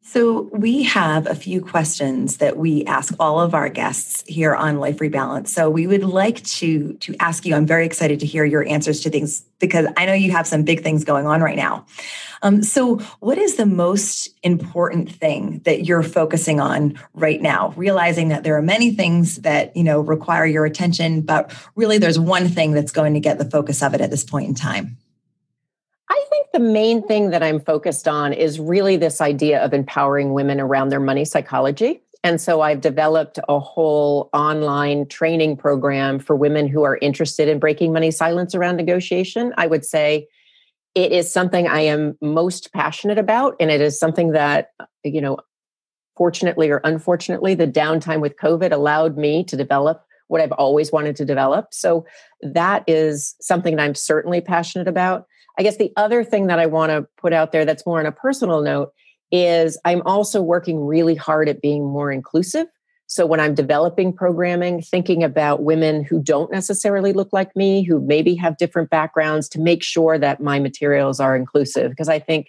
So, 0.02 0.48
we 0.52 0.82
have 0.84 1.26
a 1.26 1.34
few 1.34 1.60
questions 1.60 2.38
that 2.38 2.56
we 2.56 2.84
ask 2.86 3.14
all 3.20 3.38
of 3.38 3.54
our 3.54 3.68
guests 3.68 4.24
here 4.26 4.54
on 4.54 4.80
Life 4.80 4.96
Rebalance. 4.96 5.48
So, 5.48 5.70
we 5.70 5.86
would 5.86 6.02
like 6.02 6.42
to 6.44 6.94
to 6.94 7.14
ask 7.20 7.46
you. 7.46 7.54
I'm 7.54 7.66
very 7.66 7.86
excited 7.86 8.18
to 8.20 8.26
hear 8.26 8.44
your 8.44 8.66
answers 8.66 9.00
to 9.02 9.10
things 9.10 9.42
because 9.60 9.86
I 9.96 10.06
know 10.06 10.14
you 10.14 10.32
have 10.32 10.46
some 10.46 10.64
big 10.64 10.82
things 10.82 11.04
going 11.04 11.26
on 11.26 11.42
right 11.42 11.54
now. 11.54 11.86
Um, 12.42 12.62
so, 12.62 12.96
what 13.20 13.38
is 13.38 13.56
the 13.56 13.66
most 13.66 14.30
important 14.42 15.12
thing 15.12 15.60
that 15.64 15.84
you're 15.84 16.02
focusing 16.02 16.60
on 16.60 16.98
right 17.12 17.40
now? 17.40 17.74
Realizing 17.76 18.28
that 18.28 18.42
there 18.42 18.56
are 18.56 18.62
many 18.62 18.92
things 18.92 19.36
that 19.36 19.76
you 19.76 19.84
know 19.84 20.00
require 20.00 20.46
your 20.46 20.64
attention, 20.64 21.20
but 21.20 21.54
really, 21.76 21.98
there's 21.98 22.18
one 22.18 22.48
thing 22.48 22.72
that's 22.72 22.90
going 22.90 23.14
to 23.14 23.20
get 23.20 23.38
the 23.38 23.48
focus 23.48 23.82
of 23.82 23.94
it 23.94 24.00
at 24.00 24.10
this 24.10 24.24
point 24.24 24.48
in 24.48 24.54
time 24.54 24.96
the 26.52 26.60
main 26.60 27.06
thing 27.06 27.30
that 27.30 27.42
I'm 27.42 27.60
focused 27.60 28.08
on 28.08 28.32
is 28.32 28.58
really 28.58 28.96
this 28.96 29.20
idea 29.20 29.64
of 29.64 29.72
empowering 29.72 30.32
women 30.32 30.60
around 30.60 30.88
their 30.88 31.00
money 31.00 31.24
psychology. 31.24 32.02
And 32.22 32.40
so 32.40 32.60
I've 32.60 32.80
developed 32.80 33.38
a 33.48 33.58
whole 33.58 34.28
online 34.34 35.06
training 35.06 35.56
program 35.56 36.18
for 36.18 36.36
women 36.36 36.68
who 36.68 36.82
are 36.82 36.98
interested 37.00 37.48
in 37.48 37.58
breaking 37.58 37.92
money 37.92 38.10
silence 38.10 38.54
around 38.54 38.76
negotiation. 38.76 39.54
I 39.56 39.66
would 39.66 39.84
say 39.84 40.26
it 40.94 41.12
is 41.12 41.32
something 41.32 41.66
I 41.66 41.80
am 41.80 42.18
most 42.20 42.72
passionate 42.72 43.16
about. 43.16 43.56
And 43.58 43.70
it 43.70 43.80
is 43.80 43.98
something 43.98 44.32
that, 44.32 44.70
you 45.02 45.20
know, 45.20 45.38
fortunately 46.16 46.68
or 46.68 46.82
unfortunately, 46.84 47.54
the 47.54 47.66
downtime 47.66 48.20
with 48.20 48.36
COVID 48.36 48.72
allowed 48.72 49.16
me 49.16 49.44
to 49.44 49.56
develop 49.56 50.04
what 50.26 50.42
I've 50.42 50.52
always 50.52 50.92
wanted 50.92 51.16
to 51.16 51.24
develop. 51.24 51.68
So 51.72 52.04
that 52.42 52.84
is 52.86 53.34
something 53.40 53.76
that 53.76 53.82
I'm 53.82 53.94
certainly 53.94 54.40
passionate 54.40 54.88
about. 54.88 55.26
I 55.60 55.62
guess 55.62 55.76
the 55.76 55.92
other 55.98 56.24
thing 56.24 56.46
that 56.46 56.58
I 56.58 56.64
want 56.64 56.88
to 56.88 57.06
put 57.18 57.34
out 57.34 57.52
there 57.52 57.66
that's 57.66 57.84
more 57.84 58.00
on 58.00 58.06
a 58.06 58.12
personal 58.12 58.62
note 58.62 58.94
is 59.30 59.78
I'm 59.84 60.00
also 60.06 60.40
working 60.40 60.80
really 60.82 61.14
hard 61.14 61.50
at 61.50 61.60
being 61.60 61.84
more 61.84 62.10
inclusive. 62.10 62.66
So 63.08 63.26
when 63.26 63.40
I'm 63.40 63.54
developing 63.54 64.14
programming, 64.14 64.80
thinking 64.80 65.22
about 65.22 65.62
women 65.62 66.02
who 66.02 66.22
don't 66.22 66.50
necessarily 66.50 67.12
look 67.12 67.28
like 67.34 67.54
me, 67.54 67.82
who 67.82 68.00
maybe 68.00 68.34
have 68.36 68.56
different 68.56 68.88
backgrounds, 68.88 69.50
to 69.50 69.60
make 69.60 69.82
sure 69.82 70.16
that 70.16 70.40
my 70.40 70.58
materials 70.58 71.20
are 71.20 71.36
inclusive, 71.36 71.90
because 71.90 72.08
I 72.08 72.20
think 72.20 72.46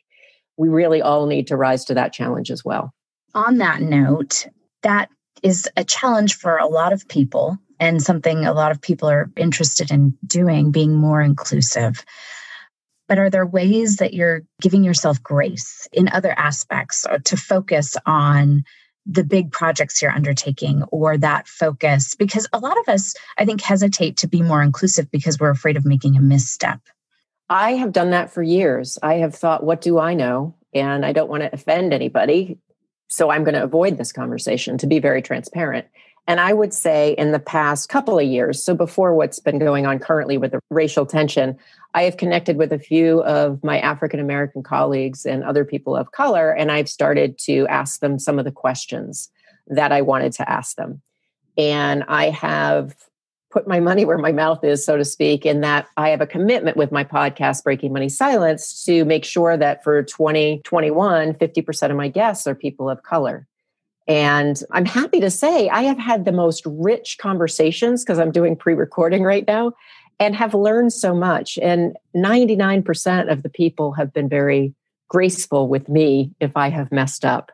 we 0.55 0.69
really 0.69 1.01
all 1.01 1.25
need 1.25 1.47
to 1.47 1.57
rise 1.57 1.83
to 1.85 1.93
that 1.95 2.13
challenge 2.13 2.49
as 2.49 2.63
well. 2.63 2.93
On 3.35 3.57
that 3.57 3.81
note, 3.81 4.47
that 4.83 5.09
is 5.43 5.67
a 5.75 5.83
challenge 5.83 6.35
for 6.35 6.55
a 6.55 6.67
lot 6.67 6.93
of 6.93 7.05
people 7.09 7.57
and 7.77 8.01
something 8.01 8.45
a 8.45 8.53
lot 8.53 8.71
of 8.71 8.79
people 8.79 9.09
are 9.09 9.29
interested 9.35 9.91
in 9.91 10.17
doing, 10.25 10.71
being 10.71 10.93
more 10.93 11.21
inclusive. 11.21 12.05
But 13.11 13.19
are 13.19 13.29
there 13.29 13.45
ways 13.45 13.97
that 13.97 14.13
you're 14.13 14.43
giving 14.61 14.85
yourself 14.85 15.21
grace 15.21 15.85
in 15.91 16.07
other 16.07 16.31
aspects 16.31 17.05
uh, 17.05 17.17
to 17.25 17.35
focus 17.35 17.97
on 18.05 18.63
the 19.05 19.25
big 19.25 19.51
projects 19.51 20.01
you're 20.01 20.13
undertaking 20.13 20.83
or 20.93 21.17
that 21.17 21.45
focus? 21.45 22.15
Because 22.15 22.47
a 22.53 22.59
lot 22.59 22.79
of 22.79 22.87
us, 22.87 23.13
I 23.37 23.43
think, 23.43 23.59
hesitate 23.59 24.15
to 24.19 24.29
be 24.29 24.41
more 24.41 24.63
inclusive 24.63 25.11
because 25.11 25.37
we're 25.41 25.49
afraid 25.49 25.75
of 25.75 25.83
making 25.85 26.15
a 26.15 26.21
misstep. 26.21 26.79
I 27.49 27.71
have 27.71 27.91
done 27.91 28.11
that 28.11 28.33
for 28.33 28.43
years. 28.43 28.97
I 29.03 29.15
have 29.15 29.35
thought, 29.35 29.65
what 29.65 29.81
do 29.81 29.99
I 29.99 30.13
know? 30.13 30.55
And 30.73 31.05
I 31.05 31.11
don't 31.11 31.29
want 31.29 31.43
to 31.43 31.53
offend 31.53 31.93
anybody. 31.93 32.59
So 33.09 33.29
I'm 33.29 33.43
going 33.43 33.55
to 33.55 33.63
avoid 33.63 33.97
this 33.97 34.13
conversation 34.13 34.77
to 34.77 34.87
be 34.87 34.99
very 34.99 35.21
transparent. 35.21 35.85
And 36.27 36.39
I 36.39 36.53
would 36.53 36.73
say 36.73 37.13
in 37.17 37.31
the 37.31 37.39
past 37.39 37.89
couple 37.89 38.19
of 38.19 38.25
years, 38.25 38.63
so 38.63 38.75
before 38.75 39.15
what's 39.15 39.39
been 39.39 39.59
going 39.59 39.85
on 39.85 39.99
currently 39.99 40.37
with 40.37 40.51
the 40.51 40.59
racial 40.69 41.05
tension, 41.05 41.57
I 41.93 42.03
have 42.03 42.17
connected 42.17 42.57
with 42.57 42.71
a 42.71 42.79
few 42.79 43.23
of 43.23 43.63
my 43.63 43.79
African 43.79 44.19
American 44.19 44.63
colleagues 44.63 45.25
and 45.25 45.43
other 45.43 45.65
people 45.65 45.95
of 45.95 46.11
color, 46.11 46.51
and 46.51 46.71
I've 46.71 46.89
started 46.89 47.37
to 47.39 47.67
ask 47.67 47.99
them 47.99 48.19
some 48.19 48.39
of 48.39 48.45
the 48.45 48.51
questions 48.51 49.29
that 49.67 49.91
I 49.91 50.01
wanted 50.01 50.33
to 50.33 50.49
ask 50.49 50.75
them. 50.75 51.01
And 51.57 52.03
I 52.07 52.29
have 52.29 52.95
put 53.51 53.67
my 53.67 53.79
money 53.79 54.05
where 54.05 54.17
my 54.17 54.31
mouth 54.31 54.63
is, 54.63 54.85
so 54.85 54.97
to 54.97 55.03
speak, 55.03 55.45
in 55.45 55.61
that 55.61 55.87
I 55.97 56.09
have 56.09 56.21
a 56.21 56.27
commitment 56.27 56.77
with 56.77 56.91
my 56.91 57.03
podcast, 57.03 57.63
Breaking 57.63 57.91
Money 57.91 58.09
Silence, 58.09 58.83
to 58.85 59.03
make 59.05 59.25
sure 59.25 59.57
that 59.57 59.83
for 59.83 60.01
2021, 60.03 61.33
50% 61.33 61.91
of 61.91 61.97
my 61.97 62.07
guests 62.07 62.47
are 62.47 62.55
people 62.55 62.89
of 62.89 63.03
color. 63.03 63.47
And 64.07 64.61
I'm 64.71 64.85
happy 64.85 65.19
to 65.19 65.29
say 65.29 65.69
I 65.69 65.83
have 65.83 65.99
had 65.99 66.25
the 66.25 66.31
most 66.31 66.63
rich 66.65 67.17
conversations 67.19 68.03
because 68.03 68.19
I'm 68.19 68.31
doing 68.31 68.55
pre 68.55 68.73
recording 68.73 69.23
right 69.23 69.45
now 69.47 69.73
and 70.19 70.35
have 70.35 70.53
learned 70.53 70.93
so 70.93 71.15
much. 71.15 71.57
And 71.61 71.97
99% 72.15 73.31
of 73.31 73.43
the 73.43 73.49
people 73.49 73.93
have 73.93 74.13
been 74.13 74.29
very 74.29 74.73
graceful 75.07 75.67
with 75.67 75.89
me 75.89 76.31
if 76.39 76.55
I 76.55 76.69
have 76.69 76.91
messed 76.91 77.25
up. 77.25 77.51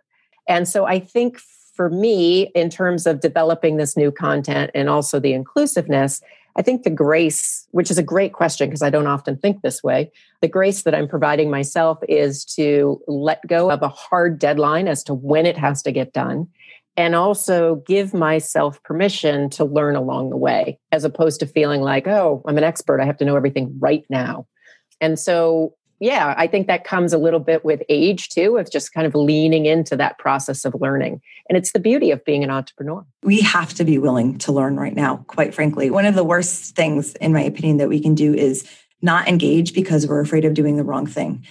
And 0.48 0.68
so 0.68 0.86
I 0.86 1.00
think 1.00 1.40
for 1.74 1.90
me, 1.90 2.44
in 2.56 2.70
terms 2.70 3.06
of 3.06 3.20
developing 3.20 3.78
this 3.78 3.96
new 3.96 4.12
content 4.12 4.72
and 4.74 4.90
also 4.90 5.20
the 5.20 5.34
inclusiveness, 5.34 6.22
I 6.58 6.63
think 6.63 6.84
the 6.84 6.89
grace, 6.89 7.67
which 7.72 7.91
is 7.91 8.00
a 8.00 8.04
great 8.04 8.34
question 8.34 8.67
because 8.67 8.82
I 8.82 8.89
don't 8.89 9.08
often 9.08 9.38
think 9.38 9.62
this 9.62 9.84
way, 9.84 10.12
the 10.41 10.48
grace 10.48 10.84
that 10.84 10.96
I'm 10.96 11.08
providing 11.08 11.52
myself 11.52 12.00
is 12.10 12.43
to 12.56 13.00
let 13.08 13.46
go 13.48 13.70
of 13.70 13.84
a 13.84 13.89
hard 13.89 14.39
deadline 14.39 14.88
as 14.88 15.04
to 15.04 15.13
when 15.13 15.46
it 15.46 15.58
has 15.58 15.84
to 15.84 15.91
get 15.91 16.13
done 16.13 16.48
and 16.98 17.13
also 17.13 17.76
give 17.88 18.13
myself 18.13 18.82
permission 18.82 19.52
to 19.52 19.63
learn 19.63 19.96
along 19.96 20.32
the 20.32 20.38
way 20.38 20.80
as 20.91 21.04
opposed 21.04 21.39
to 21.39 21.46
feeling 21.46 21.82
like, 21.82 22.08
oh, 22.08 22.41
I'm 22.48 22.58
an 22.58 22.63
expert. 22.63 23.00
I 23.00 23.06
have 23.06 23.17
to 23.17 23.26
know 23.26 23.36
everything 23.36 23.78
right 23.80 24.04
now. 24.10 24.48
And 25.00 25.20
so 25.20 25.76
yeah, 26.00 26.36
I 26.38 26.48
think 26.48 26.68
that 26.68 26.84
comes 26.84 27.12
a 27.12 27.18
little 27.18 27.40
bit 27.40 27.66
with 27.66 27.82
age 27.90 28.30
too, 28.30 28.58
of 28.58 28.72
just 28.72 28.94
kind 28.94 29.08
of 29.08 29.16
leaning 29.16 29.66
into 29.66 29.96
that 29.98 30.20
process 30.20 30.64
of 30.64 30.76
learning. 30.80 31.22
And 31.50 31.58
it's 31.58 31.72
the 31.72 31.80
beauty 31.80 32.12
of 32.12 32.24
being 32.24 32.44
an 32.44 32.52
entrepreneur. 32.52 33.06
We 33.24 33.42
have 33.42 33.74
to 33.76 33.84
be 33.84 33.98
willing 33.98 34.38
to 34.40 34.52
learn 34.52 34.78
right 34.78 34.96
now, 34.96 35.26
quite 35.28 35.56
frankly. 35.56 35.90
One 35.90 36.06
of 36.06 36.16
the 36.16 36.24
worst 36.24 36.76
things, 36.76 37.16
in 37.16 37.34
my 37.34 37.42
opinion, 37.42 37.78
that 37.78 37.90
we 37.90 38.00
can 38.00 38.14
do 38.14 38.34
is 38.34 38.70
not 39.02 39.28
engage 39.28 39.74
because 39.74 40.08
we're 40.08 40.22
afraid 40.22 40.46
of 40.46 40.54
doing 40.54 40.78
the 40.78 40.84
wrong 40.84 41.08
thing. 41.08 41.46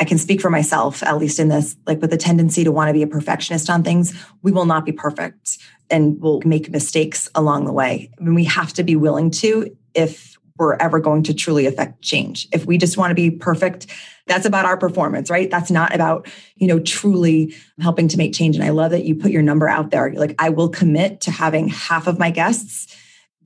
I 0.00 0.04
can 0.04 0.18
speak 0.18 0.40
for 0.40 0.50
myself, 0.50 1.02
at 1.02 1.18
least 1.18 1.40
in 1.40 1.48
this, 1.48 1.76
like 1.86 2.00
with 2.00 2.10
the 2.10 2.16
tendency 2.16 2.64
to 2.64 2.70
want 2.70 2.88
to 2.88 2.92
be 2.92 3.02
a 3.02 3.06
perfectionist 3.06 3.68
on 3.68 3.82
things, 3.82 4.14
we 4.42 4.52
will 4.52 4.64
not 4.64 4.84
be 4.84 4.92
perfect 4.92 5.58
and 5.90 6.20
we'll 6.20 6.40
make 6.44 6.70
mistakes 6.70 7.28
along 7.34 7.64
the 7.64 7.72
way. 7.72 8.10
I 8.18 8.22
mean, 8.22 8.34
we 8.34 8.44
have 8.44 8.72
to 8.74 8.84
be 8.84 8.94
willing 8.94 9.30
to 9.32 9.76
if 9.94 10.37
we're 10.58 10.74
ever 10.74 10.98
going 10.98 11.22
to 11.24 11.34
truly 11.34 11.66
affect 11.66 12.02
change. 12.02 12.48
If 12.52 12.66
we 12.66 12.78
just 12.78 12.96
want 12.96 13.10
to 13.10 13.14
be 13.14 13.30
perfect, 13.30 13.86
that's 14.26 14.44
about 14.44 14.64
our 14.64 14.76
performance, 14.76 15.30
right? 15.30 15.50
That's 15.50 15.70
not 15.70 15.94
about, 15.94 16.28
you 16.56 16.66
know, 16.66 16.80
truly 16.80 17.54
helping 17.80 18.08
to 18.08 18.18
make 18.18 18.34
change. 18.34 18.56
And 18.56 18.64
I 18.64 18.70
love 18.70 18.90
that 18.90 19.04
you 19.04 19.14
put 19.14 19.30
your 19.30 19.42
number 19.42 19.68
out 19.68 19.90
there. 19.90 20.12
Like, 20.12 20.34
I 20.38 20.50
will 20.50 20.68
commit 20.68 21.22
to 21.22 21.30
having 21.30 21.68
half 21.68 22.06
of 22.06 22.18
my 22.18 22.30
guests 22.30 22.94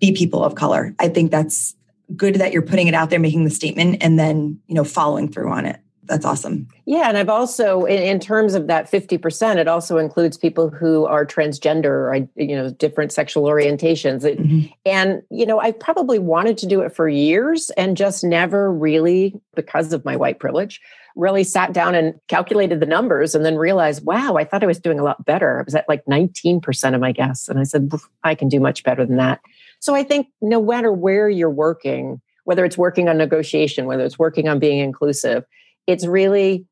be 0.01 0.13
people 0.13 0.43
of 0.43 0.55
color. 0.55 0.95
I 0.99 1.09
think 1.09 1.31
that's 1.31 1.77
good 2.17 2.37
that 2.37 2.53
you're 2.53 2.63
putting 2.63 2.89
it 2.89 2.95
out 2.95 3.11
there, 3.11 3.21
making 3.21 3.45
the 3.45 3.51
statement, 3.51 4.03
and 4.03 4.19
then, 4.19 4.59
you 4.67 4.75
know, 4.75 4.85
following 4.85 5.29
through 5.29 5.51
on 5.51 5.67
it 5.67 5.81
that's 6.05 6.25
awesome. 6.25 6.67
Yeah. 6.85 7.09
And 7.09 7.17
I've 7.17 7.29
also, 7.29 7.85
in, 7.85 8.03
in, 8.03 8.19
terms 8.19 8.55
of 8.55 8.67
that 8.67 8.91
50%, 8.91 9.57
it 9.57 9.69
also 9.69 9.99
includes 9.99 10.37
people 10.37 10.69
who 10.69 11.07
are 11.07 11.25
transgender 11.25 11.85
or, 11.85 12.29
you 12.35 12.57
know, 12.57 12.71
different 12.71 13.13
sexual 13.13 13.45
orientations. 13.45 14.23
Mm-hmm. 14.23 14.73
And, 14.85 15.23
you 15.31 15.47
know, 15.47 15.61
I 15.61 15.71
probably 15.71 16.19
wanted 16.19 16.59
to 16.59 16.67
do 16.67 16.81
it 16.81 16.95
for 16.95 17.09
years 17.09 17.71
and 17.77 17.97
just 17.97 18.25
never 18.25 18.73
really, 18.73 19.41
because 19.55 19.93
of 19.93 20.05
my 20.05 20.17
white 20.17 20.41
privilege, 20.41 20.81
really 21.15 21.45
sat 21.45 21.73
down 21.73 21.95
and 21.95 22.15
calculated 22.27 22.81
the 22.81 22.87
numbers 22.87 23.35
and 23.35 23.45
then 23.45 23.57
realized, 23.57 24.05
wow, 24.05 24.35
I 24.37 24.45
thought 24.45 24.65
I 24.65 24.67
was 24.67 24.81
doing 24.81 24.99
a 24.99 25.05
lot 25.05 25.25
better. 25.25 25.61
I 25.61 25.63
was 25.63 25.75
at 25.75 25.89
like 25.89 26.05
19% 26.07 26.95
of 26.95 27.01
my 27.01 27.13
guests. 27.13 27.49
And 27.49 27.61
I 27.61 27.65
said, 27.65 27.93
I 28.25 28.35
can 28.35 28.49
do 28.49 28.59
much 28.59 28.83
better 28.83 29.07
than 29.07 29.19
that. 29.19 29.41
So 29.79 29.95
I 29.95 30.03
think 30.03 30.29
no 30.41 30.61
matter 30.63 30.93
where 30.93 31.29
you're 31.29 31.51
working, 31.51 32.21
whether 32.45 32.65
it's 32.65 32.79
working 32.79 33.09
on 33.09 33.19
negotiation, 33.19 33.87
whether 33.87 34.05
it's 34.05 34.19
working 34.19 34.49
on 34.49 34.59
being 34.59 34.81
inclusive, 34.81 35.45
it's 35.87 36.07
really 36.07 36.67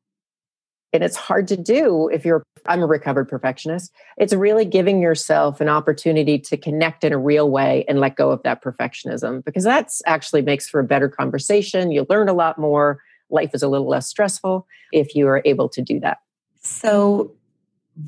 and 0.93 1.03
it's 1.03 1.15
hard 1.15 1.47
to 1.47 1.57
do 1.57 2.09
if 2.09 2.25
you're 2.25 2.43
i'm 2.67 2.81
a 2.81 2.87
recovered 2.87 3.27
perfectionist 3.27 3.91
it's 4.17 4.33
really 4.33 4.65
giving 4.65 5.01
yourself 5.01 5.61
an 5.61 5.69
opportunity 5.69 6.37
to 6.37 6.57
connect 6.57 7.03
in 7.03 7.13
a 7.13 7.17
real 7.17 7.49
way 7.49 7.85
and 7.87 7.99
let 7.99 8.15
go 8.15 8.31
of 8.31 8.43
that 8.43 8.63
perfectionism 8.63 9.43
because 9.43 9.63
that's 9.63 10.01
actually 10.05 10.41
makes 10.41 10.67
for 10.67 10.79
a 10.79 10.83
better 10.83 11.09
conversation 11.09 11.91
you 11.91 12.05
learn 12.09 12.29
a 12.29 12.33
lot 12.33 12.57
more 12.57 13.01
life 13.31 13.51
is 13.53 13.63
a 13.63 13.67
little 13.67 13.87
less 13.87 14.07
stressful 14.07 14.67
if 14.91 15.15
you 15.15 15.27
are 15.27 15.41
able 15.45 15.69
to 15.69 15.81
do 15.81 15.99
that. 16.01 16.19
So 16.61 17.31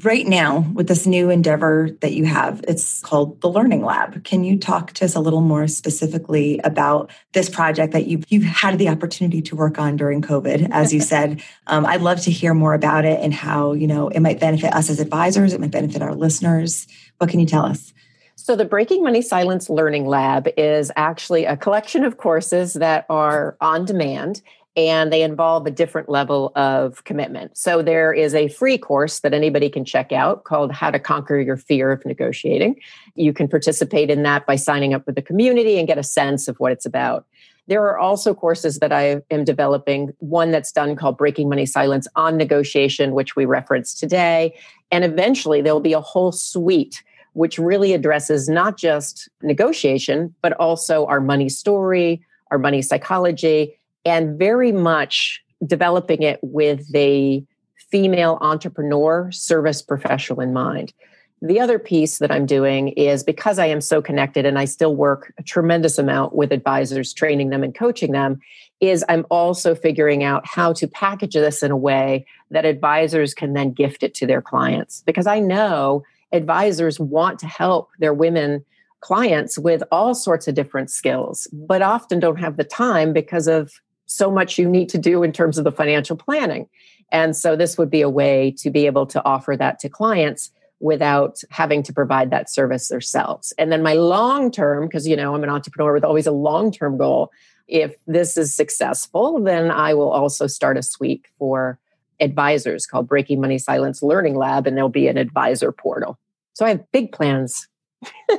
right 0.02 0.26
now 0.26 0.60
with 0.74 0.88
this 0.88 1.06
new 1.06 1.30
endeavor 1.30 1.90
that 2.02 2.14
you 2.14 2.26
have 2.26 2.64
it's 2.68 3.02
called 3.02 3.40
the 3.42 3.50
learning 3.50 3.84
lab. 3.84 4.24
Can 4.24 4.44
you 4.44 4.58
talk 4.58 4.94
to 4.94 5.06
us 5.06 5.16
a 5.16 5.20
little 5.20 5.42
more 5.42 5.68
specifically 5.68 6.60
about 6.64 7.12
this 7.34 7.50
project 7.50 7.94
that 7.94 8.08
you've, 8.08 8.24
you've 8.30 8.44
had 8.44 8.78
the 8.78 8.90
opportunity 8.90 9.42
to 9.42 9.56
work 9.56 9.78
on 9.78 9.98
during 9.98 10.22
covid 10.22 10.70
as 10.72 10.94
you 10.94 11.02
said? 11.02 11.42
Um, 11.68 11.86
i'd 11.86 12.02
love 12.02 12.20
to 12.22 12.32
hear 12.32 12.54
more 12.54 12.74
about 12.74 13.06
it 13.06 13.20
and 13.22 13.34
how 13.34 13.72
you 13.72 13.88
know 13.88 14.10
it 14.10 14.20
might 14.20 14.40
benefit 14.40 14.74
us 14.74 14.90
as 14.90 15.00
advisors 15.00 15.54
it 15.54 15.62
might 15.62 15.72
benefit 15.72 16.02
our 16.02 16.14
listeners. 16.14 16.88
What 17.18 17.30
can 17.30 17.40
you 17.40 17.46
tell 17.46 17.66
us? 17.66 17.94
So, 18.36 18.56
the 18.56 18.66
Breaking 18.66 19.04
Money 19.04 19.22
Silence 19.22 19.70
Learning 19.70 20.08
Lab 20.08 20.50
is 20.58 20.92
actually 20.96 21.46
a 21.46 21.56
collection 21.56 22.04
of 22.04 22.18
courses 22.18 22.74
that 22.74 23.06
are 23.10 23.56
on 23.62 23.86
demand 23.86 24.42
and 24.76 25.14
they 25.14 25.22
involve 25.22 25.68
a 25.68 25.72
different 25.72 26.10
level 26.10 26.52
of 26.56 27.04
commitment. 27.04 27.56
So 27.58 27.82
there 27.82 28.12
is 28.12 28.34
a 28.34 28.48
free 28.48 28.78
course 28.78 29.20
that 29.20 29.34
anybody 29.34 29.70
can 29.70 29.86
check 29.86 30.12
out 30.12 30.46
called 30.46 30.72
How 30.72 30.90
to 30.90 31.00
Conquer 31.00 31.40
Your 31.40 31.58
Fear 31.58 31.92
of 31.92 32.06
Negotiating. 32.06 32.80
You 33.16 33.34
can 33.34 33.48
participate 33.48 34.10
in 34.10 34.24
that 34.24 34.46
by 34.46 34.56
signing 34.56 34.94
up 34.94 35.06
with 35.06 35.16
the 35.16 35.22
community 35.22 35.78
and 35.78 35.88
get 35.88 36.00
a 36.00 36.04
sense 36.04 36.48
of 36.48 36.60
what 36.60 36.72
it's 36.72 36.86
about. 36.86 37.26
There 37.68 37.84
are 37.84 37.98
also 37.98 38.34
courses 38.34 38.80
that 38.80 38.92
I 38.92 39.22
am 39.32 39.46
developing, 39.46 40.12
one 40.20 40.52
that's 40.52 40.72
done 40.72 40.96
called 40.96 41.18
Breaking 41.18 41.48
Money 41.48 41.66
Silence 41.66 42.08
on 42.16 42.36
Negotiation, 42.36 43.14
which 43.14 43.36
we 43.36 43.46
referenced 43.46 44.00
today. 44.00 44.58
And 44.92 45.04
eventually 45.04 45.62
there'll 45.62 45.80
be 45.80 45.94
a 45.94 46.02
whole 46.02 46.32
suite 46.32 47.04
which 47.34 47.58
really 47.58 47.94
addresses 47.94 48.48
not 48.48 48.78
just 48.78 49.28
negotiation, 49.42 50.34
but 50.42 50.54
also 50.54 51.06
our 51.08 51.20
money 51.20 51.50
story, 51.50 52.24
our 52.52 52.60
money 52.60 52.82
psychology, 52.82 53.76
and 54.06 54.38
very 54.38 54.72
much 54.72 55.42
developing 55.66 56.24
it 56.24 56.40
with 56.42 56.92
the 56.92 57.44
female 57.92 58.38
entrepreneur 58.42 59.32
service 59.32 59.82
professional 59.82 60.42
in 60.42 60.52
mind. 60.52 60.94
The 61.42 61.60
other 61.60 61.78
piece 61.78 62.20
that 62.20 62.32
I'm 62.32 62.46
doing 62.46 62.90
is 62.90 63.22
because 63.22 63.60
I 63.60 63.66
am 63.66 63.82
so 63.82 64.02
connected 64.02 64.46
and 64.46 64.58
I 64.58 64.64
still 64.64 64.96
work 64.96 65.34
a 65.38 65.44
tremendous 65.44 65.98
amount 65.98 66.34
with 66.34 66.54
advisors, 66.54 67.14
training 67.14 67.50
them 67.50 67.64
and 67.64 67.76
coaching 67.76 68.14
them, 68.14 68.40
is 68.80 69.04
I'm 69.10 69.26
also 69.30 69.76
figuring 69.76 70.24
out 70.24 70.48
how 70.48 70.72
to 70.74 70.88
package 70.88 71.34
this 71.34 71.62
in 71.62 71.70
a 71.70 71.78
way 71.78 72.26
that 72.52 72.66
advisors 72.66 73.34
can 73.34 73.54
then 73.54 73.74
gift 73.74 74.04
it 74.04 74.14
to 74.16 74.26
their 74.26 74.42
clients. 74.42 75.04
Because 75.06 75.28
I 75.28 75.40
know 75.40 76.04
advisors 76.32 77.00
want 77.00 77.40
to 77.40 77.48
help 77.48 77.90
their 78.00 78.14
women 78.14 78.64
clients 79.02 79.60
with 79.60 79.84
all 79.92 80.16
sorts 80.16 80.48
of 80.48 80.56
different 80.56 80.90
skills, 80.90 81.46
but 81.52 81.82
often 81.82 82.22
don't 82.22 82.40
have 82.40 82.56
the 82.56 82.64
time 82.64 83.12
because 83.12 83.48
of 83.48 83.72
so 84.06 84.30
much 84.32 84.58
you 84.58 84.70
need 84.70 84.90
to 84.90 84.98
do 84.98 85.24
in 85.24 85.32
terms 85.32 85.58
of 85.58 85.64
the 85.64 85.72
financial 85.72 86.16
planning. 86.16 86.68
And 87.12 87.36
so 87.36 87.56
this 87.56 87.78
would 87.78 87.90
be 87.90 88.02
a 88.02 88.10
way 88.10 88.54
to 88.58 88.70
be 88.70 88.86
able 88.86 89.06
to 89.08 89.24
offer 89.24 89.56
that 89.58 89.80
to 89.80 89.90
clients 89.90 90.52
without 90.80 91.42
having 91.50 91.82
to 91.84 91.94
provide 91.94 92.30
that 92.32 92.50
service 92.50 92.90
themselves. 92.90 93.54
And 93.58 93.72
then 93.72 93.82
my 93.82 93.94
long 93.94 94.52
term, 94.52 94.88
because 94.88 95.08
you 95.08 95.16
know 95.16 95.34
I'm 95.34 95.44
an 95.44 95.50
entrepreneur 95.50 95.94
with 95.94 96.04
always 96.04 96.28
a 96.28 96.32
long 96.32 96.72
term 96.72 96.98
goal. 96.98 97.32
If 97.68 97.96
this 98.08 98.38
is 98.38 98.54
successful, 98.54 99.42
then 99.42 99.72
I 99.72 99.94
will 99.94 100.12
also 100.12 100.48
start 100.48 100.78
a 100.78 100.84
suite 100.84 101.26
for 101.40 101.80
advisors 102.20 102.86
called 102.86 103.08
Breaking 103.08 103.40
Money 103.40 103.58
Silence 103.58 104.04
Learning 104.04 104.36
Lab, 104.36 104.68
and 104.68 104.76
there'll 104.76 104.90
be 104.90 105.08
an 105.08 105.18
advisor 105.18 105.72
portal. 105.72 106.20
So 106.54 106.66
I 106.66 106.70
have 106.70 106.92
big 106.92 107.12
plans. 107.12 107.68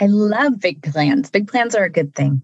I 0.00 0.06
love 0.06 0.58
big 0.58 0.82
plans. 0.82 1.30
Big 1.30 1.46
plans 1.46 1.74
are 1.74 1.84
a 1.84 1.90
good 1.90 2.14
thing. 2.14 2.42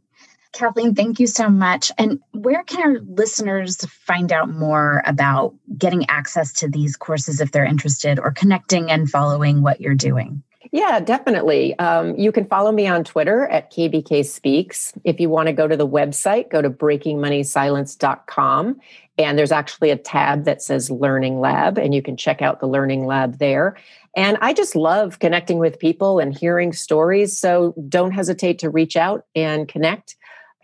Kathleen, 0.57 0.95
thank 0.95 1.21
you 1.21 1.27
so 1.27 1.51
much. 1.51 1.93
And 1.99 2.19
where 2.33 2.65
can 2.65 2.81
our 2.81 2.99
listeners 3.01 3.85
find 3.85 4.33
out 4.33 4.49
more 4.49 5.03
about 5.05 5.55
getting 5.77 6.09
access 6.09 6.51
to 6.55 6.69
these 6.69 6.97
courses 6.97 7.43
if 7.43 7.53
they're 7.53 7.67
interested 7.67 8.19
or 8.19 8.33
connecting 8.33 8.91
and 8.91 9.11
following 9.11 9.61
what 9.61 9.83
you're 9.83 9.95
doing? 9.95 10.43
Yeah, 10.73 10.99
definitely. 11.01 11.79
Um, 11.79 12.17
you 12.17 12.33
can 12.33 12.47
follow 12.47 12.73
me 12.73 12.87
on 12.87 13.05
Twitter 13.05 13.47
at 13.49 13.71
KBK 13.71 14.25
Speaks. 14.25 14.95
If 15.05 15.21
you 15.21 15.29
want 15.29 15.49
to 15.49 15.53
go 15.53 15.69
to 15.69 15.77
the 15.77 15.87
website, 15.87 16.49
go 16.51 16.63
to 16.63 16.71
breakingmoneysilence.com. 16.71 18.81
And 19.19 19.39
there's 19.39 19.53
actually 19.53 19.91
a 19.91 19.97
tab 19.97 20.45
that 20.45 20.63
says 20.63 20.91
Learning 20.91 21.39
Lab, 21.39 21.77
and 21.79 21.95
you 21.95 22.01
can 22.03 22.17
check 22.17 22.41
out 22.41 22.61
the 22.61 22.67
Learning 22.67 23.05
Lab 23.07 23.39
there. 23.39 23.77
And 24.17 24.39
I 24.41 24.55
just 24.55 24.75
love 24.75 25.19
connecting 25.19 25.59
with 25.59 25.79
people 25.79 26.19
and 26.19 26.35
hearing 26.37 26.73
stories. 26.73 27.39
So 27.39 27.75
don't 27.89 28.13
hesitate 28.13 28.59
to 28.61 28.71
reach 28.71 28.97
out 28.97 29.27
and 29.35 29.69
connect 29.69 30.17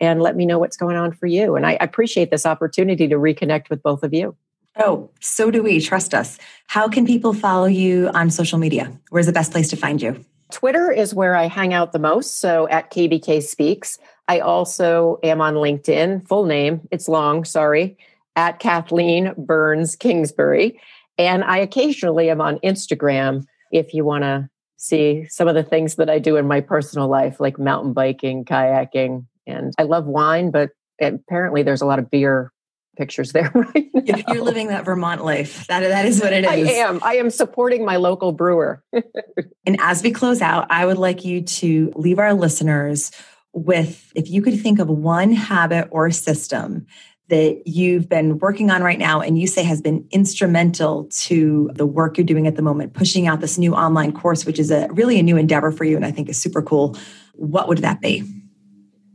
and 0.03 0.21
let 0.21 0.35
me 0.35 0.45
know 0.45 0.59
what's 0.59 0.77
going 0.77 0.95
on 0.95 1.11
for 1.11 1.27
you. 1.27 1.55
And 1.55 1.65
I 1.65 1.77
appreciate 1.79 2.29
this 2.31 2.45
opportunity 2.45 3.07
to 3.07 3.15
reconnect 3.15 3.69
with 3.69 3.81
both 3.81 4.03
of 4.03 4.13
you. 4.13 4.35
Oh, 4.77 5.09
so 5.19 5.51
do 5.51 5.61
we. 5.61 5.79
Trust 5.79 6.13
us. 6.13 6.37
How 6.67 6.87
can 6.87 7.05
people 7.05 7.33
follow 7.33 7.67
you 7.67 8.09
on 8.13 8.29
social 8.29 8.57
media? 8.57 8.91
Where's 9.09 9.27
the 9.27 9.31
best 9.31 9.51
place 9.51 9.69
to 9.69 9.75
find 9.75 10.01
you? 10.01 10.23
Twitter 10.51 10.91
is 10.91 11.13
where 11.13 11.35
I 11.35 11.47
hang 11.47 11.73
out 11.73 11.91
the 11.91 11.99
most. 11.99 12.39
So 12.39 12.67
at 12.69 12.91
KBK 12.91 13.41
Speaks. 13.43 13.97
I 14.27 14.39
also 14.39 15.19
am 15.21 15.41
on 15.41 15.55
LinkedIn, 15.55 16.27
full 16.27 16.45
name, 16.45 16.87
it's 16.91 17.09
long, 17.09 17.43
sorry, 17.43 17.97
at 18.35 18.59
Kathleen 18.59 19.33
Burns 19.37 19.95
Kingsbury. 19.95 20.79
And 21.17 21.43
I 21.43 21.57
occasionally 21.57 22.29
am 22.29 22.39
on 22.39 22.59
Instagram 22.59 23.45
if 23.71 23.93
you 23.93 24.05
want 24.05 24.23
to 24.23 24.49
see 24.77 25.25
some 25.29 25.47
of 25.47 25.55
the 25.55 25.63
things 25.63 25.95
that 25.95 26.09
I 26.09 26.19
do 26.19 26.37
in 26.37 26.47
my 26.47 26.61
personal 26.61 27.07
life, 27.07 27.39
like 27.39 27.59
mountain 27.59 27.93
biking, 27.93 28.45
kayaking, 28.45 29.25
and 29.47 29.73
I 29.77 29.83
love 29.83 30.05
wine, 30.05 30.51
but 30.51 30.71
apparently 31.01 31.63
there's 31.63 31.81
a 31.81 31.85
lot 31.85 31.99
of 31.99 32.09
beer 32.09 32.51
pictures 32.97 33.31
there 33.33 33.51
right 33.53 33.89
now. 33.93 34.33
You're 34.33 34.43
living 34.43 34.67
that 34.67 34.85
Vermont 34.85 35.23
life. 35.23 35.67
That, 35.67 35.81
that 35.81 36.05
is 36.05 36.21
what 36.21 36.33
it 36.33 36.43
is. 36.43 36.67
I 36.69 36.73
am. 36.73 36.99
I 37.03 37.15
am 37.15 37.29
supporting 37.29 37.85
my 37.85 37.97
local 37.97 38.31
brewer. 38.31 38.83
and 39.65 39.77
as 39.79 40.03
we 40.03 40.11
close 40.11 40.41
out, 40.41 40.67
I 40.69 40.85
would 40.85 40.97
like 40.97 41.25
you 41.25 41.41
to 41.41 41.91
leave 41.95 42.19
our 42.19 42.33
listeners 42.33 43.11
with 43.53 44.11
if 44.15 44.29
you 44.29 44.41
could 44.41 44.59
think 44.59 44.79
of 44.79 44.89
one 44.89 45.31
habit 45.31 45.87
or 45.91 46.09
system 46.09 46.87
that 47.29 47.63
you've 47.65 48.09
been 48.09 48.37
working 48.39 48.69
on 48.69 48.83
right 48.83 48.99
now 48.99 49.21
and 49.21 49.39
you 49.39 49.47
say 49.47 49.63
has 49.63 49.81
been 49.81 50.05
instrumental 50.11 51.05
to 51.05 51.71
the 51.73 51.85
work 51.85 52.17
you're 52.17 52.25
doing 52.25 52.47
at 52.47 52.55
the 52.55 52.61
moment, 52.61 52.93
pushing 52.93 53.27
out 53.27 53.39
this 53.39 53.57
new 53.57 53.73
online 53.73 54.11
course, 54.11 54.45
which 54.45 54.59
is 54.59 54.71
a 54.71 54.87
really 54.91 55.17
a 55.19 55.23
new 55.23 55.37
endeavor 55.37 55.71
for 55.71 55.85
you 55.85 55.95
and 55.95 56.05
I 56.05 56.11
think 56.11 56.29
is 56.29 56.39
super 56.39 56.61
cool, 56.61 56.97
what 57.33 57.67
would 57.69 57.79
that 57.79 58.01
be? 58.01 58.23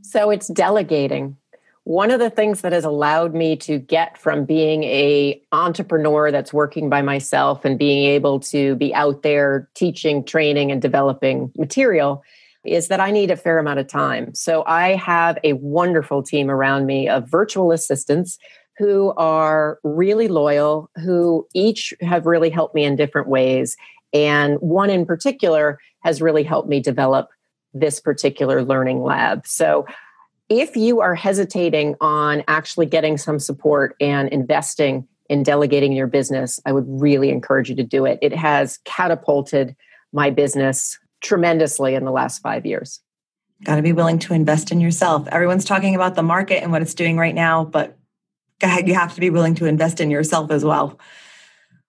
So 0.09 0.31
it's 0.31 0.49
delegating. 0.49 1.37
One 1.85 2.11
of 2.11 2.19
the 2.19 2.31
things 2.31 2.63
that 2.63 2.73
has 2.73 2.85
allowed 2.85 3.35
me 3.35 3.57
to 3.57 3.79
get 3.79 4.17
from 4.17 4.47
being 4.47 4.83
a 4.85 5.39
entrepreneur 5.53 6.31
that's 6.31 6.51
working 6.51 6.89
by 6.89 7.03
myself 7.03 7.63
and 7.67 7.79
being 7.79 8.07
able 8.07 8.41
to 8.41 8.75
be 8.77 8.95
out 8.95 9.23
there 9.23 9.69
teaching, 9.75 10.25
training 10.25 10.73
and 10.73 10.81
developing 10.81 11.53
material 11.59 12.23
is 12.65 12.89
that 12.89 13.01
I 13.01 13.11
need 13.11 13.31
a 13.31 13.37
fair 13.37 13.59
amount 13.59 13.81
of 13.81 13.87
time. 13.87 14.35
So 14.35 14.65
I 14.67 14.97
have 14.97 15.39
a 15.45 15.53
wonderful 15.55 16.23
team 16.23 16.51
around 16.51 16.87
me 16.87 17.07
of 17.07 17.29
virtual 17.29 17.71
assistants 17.71 18.39
who 18.79 19.13
are 19.19 19.79
really 19.85 20.29
loyal, 20.29 20.91
who 20.97 21.47
each 21.53 21.93
have 22.01 22.25
really 22.25 22.49
helped 22.49 22.75
me 22.75 22.85
in 22.85 22.97
different 22.97 23.29
ways. 23.29 23.77
And 24.15 24.57
one 24.61 24.89
in 24.89 25.05
particular 25.05 25.79
has 26.03 26.23
really 26.23 26.45
helped 26.45 26.69
me 26.69 26.81
develop 26.81 27.29
this 27.75 28.01
particular 28.01 28.65
learning 28.65 29.03
lab. 29.03 29.47
So 29.47 29.87
if 30.49 30.77
you 30.77 31.01
are 31.01 31.15
hesitating 31.15 31.95
on 32.01 32.43
actually 32.49 32.87
getting 32.87 33.19
some 33.19 33.39
support 33.39 33.95
and 34.01 34.29
investing 34.31 35.07
in 35.29 35.43
delegating 35.43 35.93
your 35.93 36.07
business, 36.07 36.59
I 36.65 36.73
would 36.73 36.87
really 36.89 37.29
encourage 37.29 37.69
you 37.69 37.77
to 37.77 37.83
do 37.83 38.07
it. 38.07 38.19
It 38.23 38.35
has 38.35 38.79
catapulted 38.85 39.77
my 40.13 40.31
business 40.31 40.99
tremendously 41.21 41.95
in 41.95 42.05
the 42.05 42.11
last 42.11 42.39
five 42.39 42.65
years. 42.65 43.01
Got 43.65 43.77
to 43.77 43.83
be 43.83 43.93
willing 43.93 44.19
to 44.21 44.33
invest 44.33 44.73
in 44.73 44.81
yourself. 44.81 45.29
Everyone's 45.29 45.65
talking 45.65 45.95
about 45.95 46.15
the 46.15 46.23
market 46.23 46.63
and 46.63 46.73
what 46.73 46.81
it's 46.81 46.95
doing 46.95 47.19
right 47.19 47.35
now, 47.35 47.65
but 47.65 47.99
you 48.63 48.95
have 48.95 49.15
to 49.15 49.21
be 49.21 49.31
willing 49.31 49.55
to 49.57 49.67
invest 49.67 50.01
in 50.01 50.11
yourself 50.11 50.51
as 50.51 50.65
well. 50.65 50.99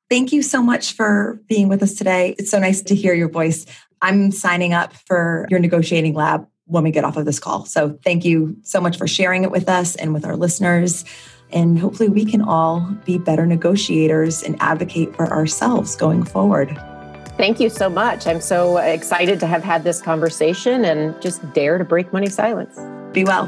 Thank 0.10 0.34
you 0.34 0.42
so 0.42 0.62
much 0.62 0.94
for 0.94 1.40
being 1.48 1.70
with 1.70 1.82
us 1.84 1.94
today. 1.94 2.36
It's 2.40 2.50
so 2.50 2.60
nice 2.60 2.82
to 2.82 2.96
hear 2.96 3.14
your 3.14 3.30
voice. 3.30 3.66
I'm 4.02 4.32
signing 4.32 4.74
up 4.74 4.94
for 4.94 5.46
your 5.50 5.60
negotiating 5.60 6.14
lab 6.14 6.48
when 6.66 6.84
we 6.84 6.92
get 6.92 7.04
off 7.04 7.18
of 7.18 7.26
this 7.26 7.40
call. 7.40 7.66
So 7.66 7.98
thank 8.04 8.24
you 8.24 8.56
so 8.64 8.80
much 8.80 8.98
for 8.98 9.08
sharing 9.08 9.44
it 9.44 9.52
with 9.52 9.68
us 9.68 9.96
and 9.96 10.14
with 10.14 10.26
our 10.26 10.36
listeners. 10.36 11.04
And 11.52 11.80
hopefully, 11.80 12.10
we 12.10 12.26
can 12.26 12.42
all 12.42 12.82
be 13.06 13.18
better 13.18 13.46
negotiators 13.46 14.44
and 14.44 14.56
advocate 14.60 15.16
for 15.16 15.28
ourselves 15.32 15.96
going 15.96 16.24
forward. 16.24 16.70
Thank 17.38 17.60
you 17.60 17.70
so 17.70 17.90
much. 17.90 18.28
I'm 18.28 18.42
so 18.42 18.78
excited 18.78 19.40
to 19.40 19.48
have 19.48 19.64
had 19.64 19.84
this 19.84 20.02
conversation 20.02 20.86
and 20.86 21.20
just 21.22 21.54
dare 21.54 21.78
to 21.78 21.86
break 21.86 22.14
money 22.14 22.30
silence. 22.30 22.78
Be 23.14 23.24
well. 23.24 23.48